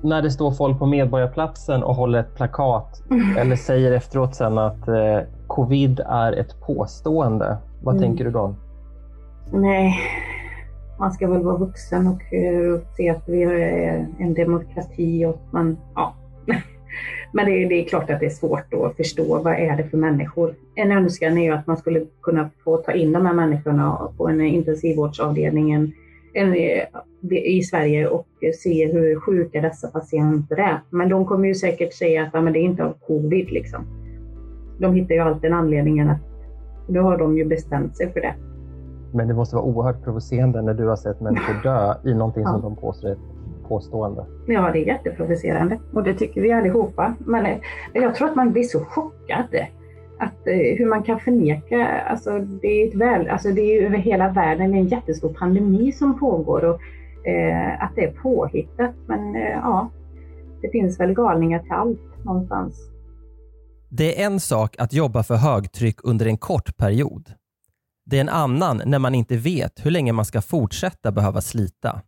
När 0.03 0.23
det 0.23 0.31
står 0.31 0.51
folk 0.51 0.79
på 0.79 0.87
Medborgarplatsen 0.87 1.83
och 1.83 1.95
håller 1.95 2.21
ett 2.21 2.35
plakat 2.35 3.03
eller 3.39 3.57
säger 3.57 3.93
efteråt 3.93 4.35
sen 4.35 4.59
att 4.59 4.89
eh, 4.89 5.19
covid 5.49 6.01
är 6.07 6.33
ett 6.33 6.61
påstående, 6.61 7.57
vad 7.83 7.97
mm. 7.97 8.09
tänker 8.09 8.25
du 8.25 8.31
då? 8.31 8.55
Nej, 9.53 9.95
man 10.99 11.13
ska 11.13 11.29
väl 11.29 11.43
vara 11.43 11.57
vuxen 11.57 12.07
och, 12.07 12.23
och 12.75 12.97
se 12.97 13.11
att 13.11 13.29
vi 13.29 13.43
är 13.43 14.07
en 14.19 14.35
demokrati 14.35 15.25
och 15.25 15.41
man, 15.51 15.77
ja, 15.95 16.15
men 17.33 17.47
det, 17.47 17.69
det, 17.69 17.75
är 17.75 17.89
klart 17.89 18.11
att 18.11 18.21
det 18.21 18.27
är 18.27 18.31
svårt 18.31 18.75
att 18.75 18.97
förstå 18.97 19.43
vad 19.43 19.55
är 19.55 19.77
det 19.77 19.85
för 19.85 19.97
människor. 19.97 20.55
En 20.75 20.93
önskan 20.93 21.39
är 21.39 21.43
ju 21.43 21.51
att 21.51 21.67
man 21.67 21.77
skulle 21.77 22.07
kunna 22.23 22.51
få 22.65 22.77
ta 22.77 22.93
in 22.93 23.13
de 23.13 23.27
här 23.27 23.35
människorna 23.35 24.13
på 24.17 24.29
en 24.29 24.41
intensivvårdsavdelning 24.41 25.93
i 27.31 27.63
Sverige 27.63 28.09
och 28.09 28.27
se 28.63 28.93
hur 28.93 29.21
sjuka 29.21 29.61
dessa 29.61 29.89
patienter 29.89 30.57
är. 30.57 30.81
Men 30.91 31.09
de 31.09 31.27
kommer 31.27 31.49
ju 31.49 31.55
säkert 31.55 31.95
säga 31.95 32.23
att 32.23 32.31
ja, 32.33 32.41
men 32.41 32.53
det 32.53 32.59
är 32.59 32.63
inte 32.63 32.85
av 32.85 32.95
covid. 33.07 33.51
Liksom. 33.51 34.08
De 34.79 34.95
hittar 34.95 35.15
ju 35.15 35.21
alltid 35.21 35.51
en 35.51 35.59
anledning 35.59 36.01
att 36.01 36.19
nu 36.87 37.01
har 37.01 37.19
de 37.19 37.39
ju 37.39 37.45
bestämt 37.45 37.97
sig 37.97 38.13
för 38.13 38.21
det. 38.21 38.35
Men 39.13 39.29
det 39.29 39.35
måste 39.35 39.57
vara 39.57 39.67
oerhört 39.67 40.05
provocerande 40.05 40.63
när 40.63 40.75
du 40.75 40.87
har 40.87 40.97
sett 40.97 41.21
människor 41.21 41.63
dö 41.63 41.95
i 42.11 42.15
någonting 42.15 42.43
ja. 42.43 42.51
som 42.51 42.63
de 42.63 42.77
påstår 42.77 43.09
är 43.09 43.17
påstående. 43.69 44.27
Ja, 44.47 44.71
det 44.73 44.79
är 44.79 44.87
jätteprovocerande 44.87 45.79
och 45.93 46.03
det 46.03 46.15
tycker 46.15 46.41
vi 46.41 46.53
allihopa. 46.53 47.15
Men 47.19 47.47
eh, 47.47 47.59
jag 47.93 48.15
tror 48.15 48.29
att 48.29 48.37
man 48.37 48.53
blir 48.53 48.63
så 48.63 48.81
chockad 48.85 49.47
att 50.19 50.47
eh, 50.47 50.79
hur 50.79 50.87
man 50.87 51.03
kan 51.03 51.21
förneka, 51.21 51.89
alltså 51.89 52.39
det 52.39 52.69
är, 52.69 52.89
ett 52.89 52.95
väl, 52.95 53.29
alltså 53.29 53.49
det 53.49 53.61
är 53.61 53.87
över 53.87 53.99
hela 53.99 54.29
världen 54.29 54.75
en 54.75 54.87
jättestor 54.87 55.29
pandemi 55.29 55.93
som 55.93 56.19
pågår 56.19 56.65
och 56.65 56.81
eh, 57.29 57.83
att 57.83 57.91
det 57.95 58.05
är 58.05 58.13
påhittat. 58.13 58.95
Men 59.07 59.37
eh, 59.37 59.51
ja, 59.51 59.89
det 60.63 60.69
finns 60.69 61.01
väl 61.01 61.15
galningar 61.15 61.59
till 61.59 61.73
allt 61.73 62.25
någonstans. 62.25 62.91
Det 63.91 64.21
är 64.21 64.27
en 64.27 64.41
sak 64.41 64.77
att 64.79 64.93
jobba 64.93 65.23
för 65.23 65.37
högtryck 65.37 65.97
under 66.03 66.27
en 66.27 66.37
kort 66.37 66.77
period. 66.77 67.33
Det 68.07 68.17
är 68.17 68.21
en 68.21 68.29
annan 68.29 68.83
när 68.87 68.99
man 68.99 69.15
inte 69.15 69.37
vet 69.37 69.87
hur 69.87 69.91
länge 69.91 70.13
man 70.13 70.25
ska 70.25 70.41
fortsätta 70.41 71.13
behöva 71.13 71.41
slita. 71.41 72.03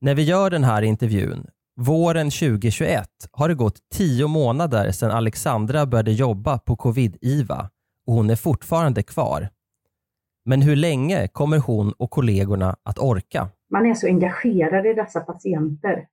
När 0.00 0.14
vi 0.14 0.22
gör 0.22 0.50
den 0.50 0.64
här 0.64 0.82
intervjun, 0.82 1.46
våren 1.76 2.30
2021, 2.30 3.08
har 3.32 3.48
det 3.48 3.54
gått 3.54 3.78
tio 3.94 4.26
månader 4.26 4.90
sedan 4.90 5.10
Alexandra 5.10 5.86
började 5.86 6.12
jobba 6.12 6.58
på 6.58 6.76
covid-IVA 6.76 7.70
och 8.06 8.14
hon 8.14 8.30
är 8.30 8.36
fortfarande 8.36 9.02
kvar. 9.02 9.48
Men 10.44 10.62
hur 10.62 10.76
länge 10.76 11.28
kommer 11.28 11.58
hon 11.58 11.92
och 11.92 12.10
kollegorna 12.10 12.76
att 12.82 12.98
orka? 12.98 13.48
Man 13.70 13.86
är 13.86 13.94
så 13.94 14.06
engagerad 14.06 14.86
i 14.86 14.94
dessa 14.94 15.20
patienter. 15.20 16.06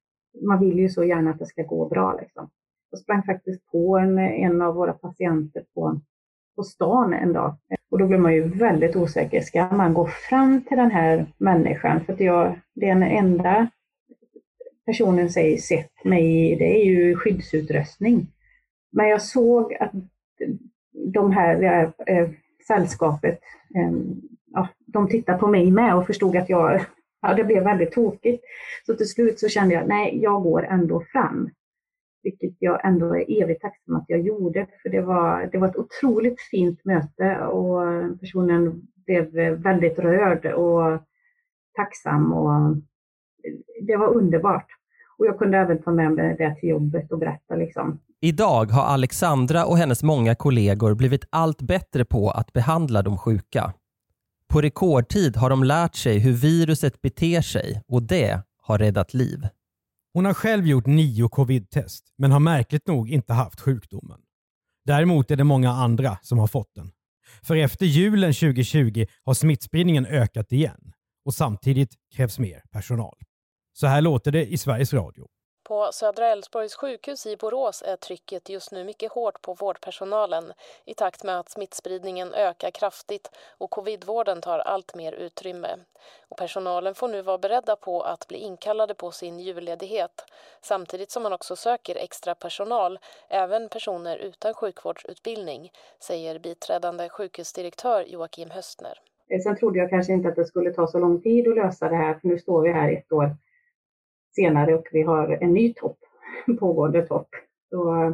Man 0.47 0.59
vill 0.59 0.79
ju 0.79 0.89
så 0.89 1.03
gärna 1.03 1.29
att 1.31 1.39
det 1.39 1.45
ska 1.45 1.63
gå 1.63 1.89
bra. 1.89 2.17
Liksom. 2.21 2.49
Jag 2.91 2.99
sprang 2.99 3.23
faktiskt 3.23 3.65
på 3.71 3.97
en, 3.97 4.19
en 4.19 4.61
av 4.61 4.75
våra 4.75 4.93
patienter 4.93 5.63
på, 5.73 6.01
på 6.55 6.63
stan 6.63 7.13
en 7.13 7.33
dag. 7.33 7.55
Och 7.91 7.99
då 7.99 8.07
blir 8.07 8.17
man 8.17 8.33
ju 8.33 8.41
väldigt 8.41 8.95
osäker. 8.95 9.41
Ska 9.41 9.75
man 9.75 9.93
gå 9.93 10.07
fram 10.07 10.61
till 10.61 10.77
den 10.77 10.91
här 10.91 11.25
människan? 11.37 12.05
För 12.05 12.13
att 12.13 12.19
jag, 12.19 12.59
den 12.73 13.03
enda 13.03 13.67
personen 14.85 15.29
säger 15.29 15.57
sett 15.57 16.05
mig 16.05 16.51
i, 16.51 16.55
det 16.55 16.81
är 16.81 16.85
ju 16.85 17.15
skyddsutrustning. 17.15 18.27
Men 18.91 19.07
jag 19.07 19.21
såg 19.21 19.73
att 19.73 19.91
de 21.13 21.31
här, 21.31 21.57
det 21.57 21.67
här 21.67 21.93
eh, 22.07 22.29
sällskapet, 22.67 23.39
eh, 23.75 23.91
ja, 24.51 24.67
de 24.85 25.09
tittade 25.09 25.37
på 25.37 25.47
mig 25.47 25.71
med 25.71 25.95
och 25.95 26.05
förstod 26.05 26.37
att 26.37 26.49
jag, 26.49 26.85
ja, 27.21 27.33
det 27.33 27.43
blev 27.43 27.63
väldigt 27.63 27.91
tokigt. 27.91 28.43
Så 28.85 28.93
till 28.93 29.09
slut 29.09 29.39
så 29.39 29.49
kände 29.49 29.73
jag, 29.73 29.87
nej, 29.87 30.19
jag 30.21 30.43
går 30.43 30.65
ändå 30.65 31.03
fram. 31.11 31.49
Vilket 32.25 32.55
jag 32.59 32.85
ändå 32.85 33.15
är 33.15 33.43
evigt 33.43 33.61
tacksam 33.61 33.95
att 33.95 34.05
jag 34.07 34.21
gjorde, 34.21 34.67
för 34.83 34.89
det 34.89 35.01
var, 35.01 35.49
det 35.51 35.57
var 35.57 35.67
ett 35.67 35.75
otroligt 35.75 36.41
fint 36.41 36.85
möte 36.85 37.37
och 37.37 37.81
personen 38.19 38.81
blev 39.05 39.25
väldigt 39.63 39.99
rörd 39.99 40.45
och 40.45 41.01
tacksam 41.75 42.33
och 42.33 42.77
det 43.87 43.97
var 43.97 44.07
underbart. 44.07 44.67
Och 45.17 45.25
jag 45.25 45.39
kunde 45.39 45.57
även 45.57 45.81
ta 45.81 45.91
med 45.91 46.11
mig 46.11 46.35
det 46.37 46.55
till 46.59 46.69
jobbet 46.69 47.11
och 47.11 47.19
berätta. 47.19 47.55
Liksom. 47.55 47.99
Idag 48.21 48.65
har 48.65 48.83
Alexandra 48.83 49.65
och 49.65 49.77
hennes 49.77 50.03
många 50.03 50.35
kollegor 50.35 50.95
blivit 50.95 51.25
allt 51.29 51.61
bättre 51.61 52.05
på 52.05 52.29
att 52.29 52.53
behandla 52.53 53.01
de 53.01 53.17
sjuka. 53.17 53.73
På 54.49 54.61
rekordtid 54.61 55.37
har 55.37 55.49
de 55.49 55.63
lärt 55.63 55.95
sig 55.95 56.19
hur 56.19 56.31
viruset 56.31 57.01
beter 57.01 57.41
sig 57.41 57.81
och 57.87 58.03
det 58.03 58.41
har 58.61 58.77
räddat 58.77 59.13
liv. 59.13 59.39
Hon 60.15 60.25
har 60.25 60.33
själv 60.33 60.67
gjort 60.67 60.85
nio 60.85 61.29
covid-test, 61.29 62.13
men 62.17 62.31
har 62.31 62.39
märkligt 62.39 62.87
nog 62.87 63.09
inte 63.09 63.33
haft 63.33 63.61
sjukdomen. 63.61 64.19
Däremot 64.85 65.31
är 65.31 65.35
det 65.35 65.43
många 65.43 65.71
andra 65.71 66.17
som 66.21 66.39
har 66.39 66.47
fått 66.47 66.75
den. 66.75 66.91
För 67.43 67.55
efter 67.55 67.85
julen 67.85 68.33
2020 68.33 69.05
har 69.23 69.33
smittspridningen 69.33 70.05
ökat 70.05 70.51
igen 70.51 70.93
och 71.25 71.33
samtidigt 71.33 71.95
krävs 72.15 72.39
mer 72.39 72.63
personal. 72.71 73.15
Så 73.73 73.87
här 73.87 74.01
låter 74.01 74.31
det 74.31 74.45
i 74.45 74.57
Sveriges 74.57 74.93
Radio. 74.93 75.27
På 75.67 75.91
Södra 75.91 76.27
Älvsborgs 76.27 76.75
sjukhus 76.75 77.25
i 77.25 77.37
Borås 77.37 77.83
är 77.85 77.95
trycket 77.95 78.49
just 78.49 78.71
nu 78.71 78.83
mycket 78.83 79.11
hårt 79.11 79.41
på 79.41 79.53
vårdpersonalen 79.53 80.43
i 80.85 80.93
takt 80.93 81.23
med 81.23 81.39
att 81.39 81.49
smittspridningen 81.49 82.33
ökar 82.33 82.71
kraftigt 82.71 83.31
och 83.57 83.69
covidvården 83.69 84.41
tar 84.41 84.59
allt 84.59 84.95
mer 84.95 85.13
utrymme. 85.13 85.69
Och 86.29 86.37
personalen 86.37 86.95
får 86.95 87.07
nu 87.07 87.21
vara 87.21 87.37
beredda 87.37 87.75
på 87.75 88.01
att 88.01 88.27
bli 88.27 88.37
inkallade 88.37 88.93
på 88.93 89.11
sin 89.11 89.39
julledighet 89.39 90.25
samtidigt 90.61 91.11
som 91.11 91.23
man 91.23 91.33
också 91.33 91.55
söker 91.55 91.95
extra 91.95 92.35
personal, 92.35 92.99
även 93.29 93.69
personer 93.69 94.17
utan 94.17 94.53
sjukvårdsutbildning, 94.53 95.71
säger 95.99 96.39
biträdande 96.39 97.09
sjukhusdirektör 97.09 98.05
Joakim 98.07 98.49
Höstner. 98.49 99.01
Eh, 99.29 99.39
sen 99.39 99.57
trodde 99.57 99.79
jag 99.79 99.89
kanske 99.89 100.13
inte 100.13 100.29
att 100.29 100.35
det 100.35 100.45
skulle 100.45 100.73
ta 100.73 100.87
så 100.87 100.99
lång 100.99 101.21
tid 101.21 101.47
att 101.47 101.55
lösa 101.55 101.89
det 101.89 101.95
här, 101.95 102.13
för 102.13 102.27
nu 102.27 102.39
står 102.39 102.61
vi 102.61 102.71
här 102.71 102.91
ett 102.91 103.11
år 103.11 103.35
senare 104.35 104.75
och 104.75 104.87
vi 104.91 105.01
har 105.01 105.37
en 105.41 105.53
ny 105.53 105.73
topp, 105.73 105.97
pågående 106.59 107.07
topp. 107.07 107.27
Så, 107.69 108.13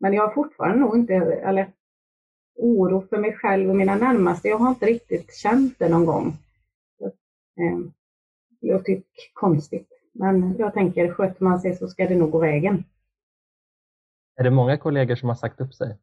men 0.00 0.12
jag 0.12 0.26
har 0.26 0.34
fortfarande 0.34 0.78
nog 0.78 0.96
inte, 0.96 1.14
eller 1.14 1.72
oro 2.56 3.06
för 3.10 3.18
mig 3.18 3.32
själv 3.32 3.70
och 3.70 3.76
mina 3.76 3.94
närmaste. 3.94 4.48
Jag 4.48 4.58
har 4.58 4.68
inte 4.68 4.86
riktigt 4.86 5.34
känt 5.34 5.78
det 5.78 5.88
någon 5.88 6.06
gång. 6.06 6.26
Eh, 7.60 7.78
det 8.60 8.72
låter 8.72 9.02
konstigt, 9.32 9.88
men 10.12 10.56
jag 10.58 10.74
tänker 10.74 11.12
sköter 11.12 11.44
man 11.44 11.60
sig 11.60 11.76
så 11.76 11.88
ska 11.88 12.08
det 12.08 12.16
nog 12.16 12.30
gå 12.30 12.38
vägen. 12.38 12.84
Är 14.36 14.44
det 14.44 14.50
många 14.50 14.78
kollegor 14.78 15.14
som 15.14 15.28
har 15.28 15.36
sagt 15.36 15.60
upp 15.60 15.74
sig? 15.74 15.96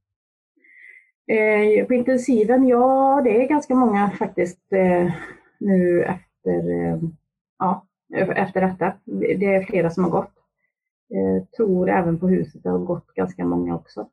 Eh, 1.27 1.87
på 1.87 1.93
intensiven, 1.93 2.67
ja 2.67 3.21
det 3.23 3.43
är 3.43 3.47
ganska 3.47 3.75
många 3.75 4.09
faktiskt 4.09 4.73
eh, 4.73 5.13
nu 5.57 6.03
efter, 6.03 6.99
ja, 7.59 7.85
efter 8.35 8.61
detta. 8.61 8.93
Det 9.39 9.55
är 9.55 9.65
flera 9.65 9.89
som 9.89 10.03
har 10.03 10.11
gått. 10.11 10.31
eh, 11.13 11.43
tror 11.57 11.89
även 11.89 12.19
på 12.19 12.27
huset. 12.27 12.63
Det 12.63 12.69
har 12.69 12.79
gått 12.79 13.13
ganska 13.13 13.45
många 13.45 13.75
också. 13.75 14.07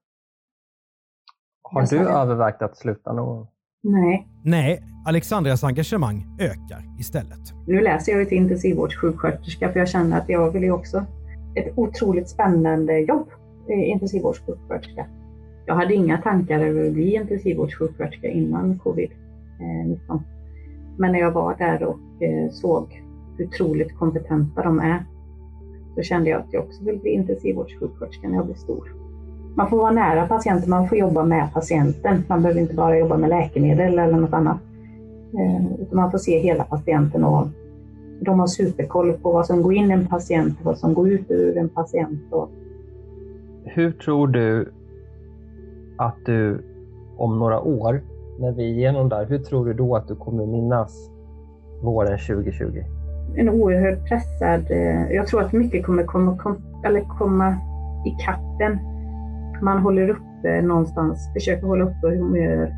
Har 1.63 1.87
du 1.87 1.99
övervägt 1.99 2.63
att 2.63 2.77
sluta 2.77 3.13
någon 3.13 3.47
Nej. 3.83 4.27
Nej, 4.45 4.83
Alexandras 5.07 5.65
engagemang 5.65 6.27
ökar 6.41 6.99
istället. 6.99 7.55
Nu 7.67 7.81
läser 7.81 8.13
jag 8.13 8.21
ju 8.21 8.27
till 8.27 8.39
intensivvårdssjuksköterska 8.39 9.73
för 9.73 9.79
jag 9.79 9.89
känner 9.89 10.19
att 10.19 10.29
jag 10.29 10.51
vill 10.51 10.63
ju 10.63 10.71
också 10.71 11.05
ett 11.57 11.79
otroligt 11.79 12.29
spännande 12.29 12.99
jobb, 12.99 13.29
intensivvårdssjuksköterska. 13.69 15.07
Jag 15.67 15.75
hade 15.75 15.95
inga 15.95 16.19
tankar 16.19 16.61
över 16.61 16.87
att 16.87 16.93
bli 16.93 17.15
intensivvårdssjuksköterska 17.15 18.29
innan 18.29 18.81
covid-19. 18.85 20.21
Men 20.99 21.13
när 21.13 21.19
jag 21.19 21.33
var 21.33 21.57
där 21.57 21.83
och 21.83 22.23
eh, 22.23 22.51
såg 22.51 23.03
otroligt 23.41 23.99
kompetenta 23.99 24.63
de 24.63 24.81
är, 24.81 25.05
Då 25.97 26.03
kände 26.03 26.31
jag 26.31 26.41
att 26.41 26.53
jag 26.53 26.65
också 26.65 26.85
vill 26.85 26.99
bli 26.99 27.11
intensivvårdssjuksköterska 27.11 28.29
när 28.29 28.37
jag 28.37 28.47
blir 28.47 28.57
stor. 28.57 28.93
Man 29.55 29.71
får 29.71 29.77
vara 29.77 29.91
nära 29.91 30.27
patienten, 30.27 30.71
man 30.71 30.89
får 30.89 30.99
jobba 30.99 31.25
med 31.25 31.53
patienten. 31.55 32.25
Man 32.29 32.43
behöver 32.43 32.61
inte 32.61 32.75
bara 32.75 32.99
jobba 32.99 33.17
med 33.17 33.31
läkemedel 33.31 33.99
eller 33.99 34.19
något 34.19 34.33
annat. 34.33 34.59
Eh, 35.35 35.83
utan 35.83 35.97
man 35.97 36.11
får 36.11 36.19
se 36.19 36.39
hela 36.39 36.65
patienten 36.65 37.25
och 37.25 37.47
de 38.21 38.41
har 38.41 38.47
superkoll 38.47 39.13
på 39.13 39.33
vad 39.33 39.47
som 39.47 39.63
går 39.63 39.75
in 39.75 39.91
i 39.91 39.95
en 39.95 40.07
patient 40.07 40.59
och 40.59 40.65
vad 40.65 40.79
som 40.79 40.95
går 40.95 41.09
ut 41.09 41.31
ur 41.31 41.57
en 41.57 41.69
patient. 41.69 42.21
Hur 43.65 43.93
tror 43.93 44.29
du 44.29 44.73
att 45.97 46.17
du 46.27 46.65
om 47.17 47.39
några 47.39 47.61
år, 47.61 48.03
när 48.39 48.53
vi 48.53 48.63
är 48.63 48.69
igenom 48.69 49.09
där, 49.09 49.27
hur 49.27 49.39
tror 49.39 49.67
du 49.67 49.73
då 49.73 49.97
att 49.97 50.09
du 50.09 50.15
kommer 50.15 50.47
minnas 50.47 51.11
våren 51.83 52.19
2020? 52.19 52.98
En 53.37 53.49
oerhört 53.49 54.09
pressad... 54.09 54.71
Eh, 54.71 55.13
jag 55.13 55.27
tror 55.27 55.43
att 55.43 55.53
mycket 55.53 55.87
kommer 55.87 56.05
komma, 56.05 56.39
kom, 56.39 56.57
eller 56.85 57.01
komma 57.01 57.57
i 58.07 58.11
kappen. 58.25 58.79
Man 59.63 59.79
håller 59.79 60.09
uppe 60.09 60.57
eh, 60.57 60.65
någonstans, 60.65 61.31
försöker 61.35 61.67
hålla 61.67 61.85
uppe 61.85 62.09
humör, 62.09 62.75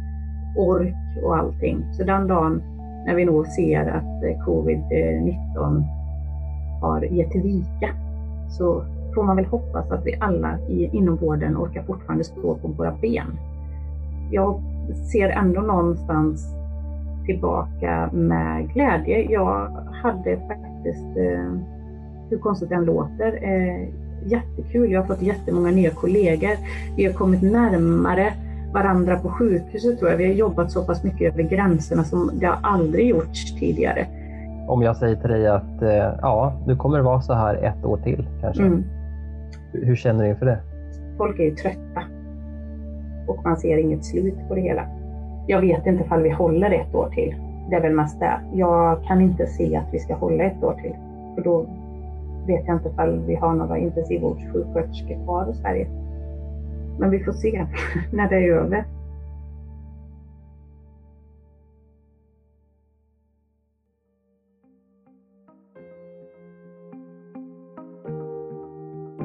ork 0.56 1.24
och 1.24 1.36
allting. 1.36 1.84
Så 1.92 2.04
den 2.04 2.26
dagen 2.26 2.62
när 3.06 3.14
vi 3.14 3.24
nog 3.24 3.46
ser 3.46 3.86
att 3.88 4.24
eh, 4.24 4.46
covid-19 4.46 5.84
har 6.80 7.02
gett 7.02 7.34
vika 7.34 7.88
så 8.48 8.84
får 9.14 9.22
man 9.22 9.36
väl 9.36 9.46
hoppas 9.46 9.90
att 9.90 10.06
vi 10.06 10.16
alla 10.20 10.58
i, 10.68 10.90
inom 10.92 11.16
vården 11.16 11.56
orkar 11.56 11.82
fortfarande 11.82 12.24
stå 12.24 12.54
på 12.54 12.68
våra 12.68 12.92
ben. 13.00 13.38
Jag 14.30 14.62
ser 15.12 15.28
ändå 15.28 15.60
någonstans 15.60 16.59
tillbaka 17.26 18.10
med 18.12 18.72
glädje. 18.72 19.32
Jag 19.32 19.68
hade 20.02 20.36
faktiskt, 20.36 21.16
eh, 21.16 21.52
hur 22.30 22.38
konstigt 22.38 22.68
den 22.68 22.84
låter, 22.84 23.38
eh, 23.42 23.88
jättekul. 24.24 24.92
Jag 24.92 25.00
har 25.00 25.06
fått 25.06 25.22
jättemånga 25.22 25.70
nya 25.70 25.90
kollegor. 25.90 26.56
Vi 26.96 27.04
har 27.04 27.12
kommit 27.12 27.42
närmare 27.42 28.32
varandra 28.72 29.18
på 29.18 29.28
sjukhuset 29.28 29.98
tror 29.98 30.10
jag. 30.10 30.18
Vi 30.18 30.26
har 30.26 30.34
jobbat 30.34 30.70
så 30.70 30.84
pass 30.84 31.04
mycket 31.04 31.32
över 31.32 31.42
gränserna 31.42 32.04
som 32.04 32.30
det 32.34 32.46
har 32.46 32.58
aldrig 32.62 33.08
gjorts 33.08 33.54
tidigare. 33.58 34.06
Om 34.68 34.82
jag 34.82 34.96
säger 34.96 35.16
till 35.16 35.30
dig 35.30 35.46
att 35.46 35.82
eh, 35.82 36.18
ja, 36.22 36.52
du 36.66 36.76
kommer 36.76 36.96
det 36.96 37.04
vara 37.04 37.20
så 37.20 37.34
här 37.34 37.54
ett 37.54 37.84
år 37.84 37.96
till 37.96 38.28
kanske. 38.40 38.62
Mm. 38.62 38.84
Hur 39.72 39.96
känner 39.96 40.24
du 40.24 40.30
inför 40.30 40.46
det? 40.46 40.58
Folk 41.18 41.38
är 41.38 41.44
ju 41.44 41.54
trötta 41.54 42.02
och 43.26 43.44
man 43.44 43.56
ser 43.56 43.76
inget 43.76 44.04
slut 44.04 44.48
på 44.48 44.54
det 44.54 44.60
hela. 44.60 44.99
Jag 45.46 45.60
vet 45.60 45.86
inte 45.86 46.04
ifall 46.04 46.22
vi 46.22 46.30
håller 46.30 46.70
ett 46.70 46.94
år 46.94 47.10
till. 47.14 47.34
Det 47.70 47.76
är 47.76 47.80
väl 47.80 47.94
mest 47.94 48.20
det. 48.20 48.40
Jag 48.52 49.04
kan 49.04 49.20
inte 49.20 49.46
se 49.46 49.76
att 49.76 49.94
vi 49.94 49.98
ska 49.98 50.14
hålla 50.14 50.44
ett 50.44 50.62
år 50.62 50.74
till. 50.74 50.94
För 51.34 51.42
då 51.42 51.66
vet 52.46 52.66
jag 52.66 52.76
inte 52.76 52.88
ifall 52.88 53.18
vi 53.18 53.34
har 53.34 53.54
några 53.54 53.78
intensivvårdssjuksköterskor 53.78 55.24
kvar 55.24 55.50
i 55.50 55.54
Sverige. 55.54 55.86
Men 56.98 57.10
vi 57.10 57.24
får 57.24 57.32
se 57.32 57.66
när 58.12 58.28
det 58.28 58.36
är 58.36 58.52
över. 58.52 58.84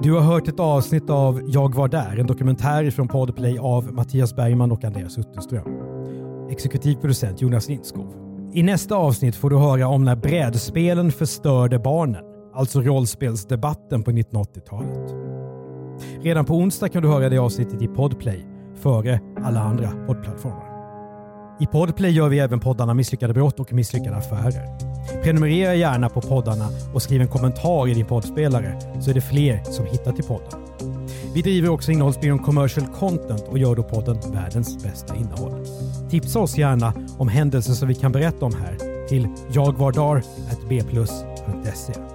Du 0.05 0.13
har 0.13 0.21
hört 0.21 0.47
ett 0.47 0.59
avsnitt 0.59 1.09
av 1.09 1.41
Jag 1.47 1.75
var 1.75 1.87
där, 1.87 2.19
en 2.19 2.27
dokumentär 2.27 2.91
från 2.91 3.07
Podplay 3.07 3.59
av 3.59 3.93
Mattias 3.93 4.35
Bergman 4.35 4.71
och 4.71 4.83
Andreas 4.83 5.17
Utterström. 5.17 5.74
Exekutiv 6.49 6.95
producent 6.95 7.41
Jonas 7.41 7.69
Lindskov. 7.69 8.13
I 8.53 8.63
nästa 8.63 8.95
avsnitt 8.95 9.35
får 9.35 9.49
du 9.49 9.57
höra 9.57 9.87
om 9.87 10.03
när 10.03 10.15
brädspelen 10.15 11.11
förstörde 11.11 11.79
barnen, 11.79 12.23
alltså 12.53 12.81
rollspelsdebatten 12.81 14.03
på 14.03 14.11
1980-talet. 14.11 15.15
Redan 16.21 16.45
på 16.45 16.53
onsdag 16.53 16.89
kan 16.89 17.01
du 17.03 17.09
höra 17.09 17.29
det 17.29 17.37
avsnittet 17.37 17.81
i 17.81 17.87
Podplay, 17.87 18.45
före 18.75 19.19
alla 19.43 19.59
andra 19.59 19.91
poddplattformar. 20.07 20.75
I 21.59 21.65
Podplay 21.65 22.11
gör 22.11 22.29
vi 22.29 22.39
även 22.39 22.59
poddarna 22.59 22.93
Misslyckade 22.93 23.33
brott 23.33 23.59
och 23.59 23.73
Misslyckade 23.73 24.15
affärer. 24.15 24.77
Prenumerera 25.23 25.75
gärna 25.75 26.09
på 26.09 26.21
poddarna 26.21 26.69
och 26.93 27.01
skriv 27.01 27.21
en 27.21 27.27
kommentar 27.27 27.87
i 27.87 27.93
din 27.93 28.05
poddspelare 28.05 28.79
så 29.01 29.09
är 29.09 29.13
det 29.13 29.21
fler 29.21 29.63
som 29.63 29.85
hittar 29.85 30.11
till 30.11 30.25
podden. 30.25 30.64
Vi 31.35 31.41
driver 31.41 31.69
också 31.69 31.91
innehållsbyrån 31.91 32.39
Commercial 32.39 32.87
Content 32.87 33.43
och 33.47 33.57
gör 33.57 33.75
då 33.75 33.83
podden 33.83 34.17
Världens 34.33 34.83
bästa 34.83 35.15
innehåll. 35.15 35.65
Tipsa 36.09 36.39
oss 36.39 36.57
gärna 36.57 36.93
om 37.17 37.27
händelser 37.27 37.73
som 37.73 37.87
vi 37.87 37.95
kan 37.95 38.11
berätta 38.11 38.45
om 38.45 38.53
här 38.53 39.07
till 39.07 39.27
jagvardar.bplus.se. 39.51 42.14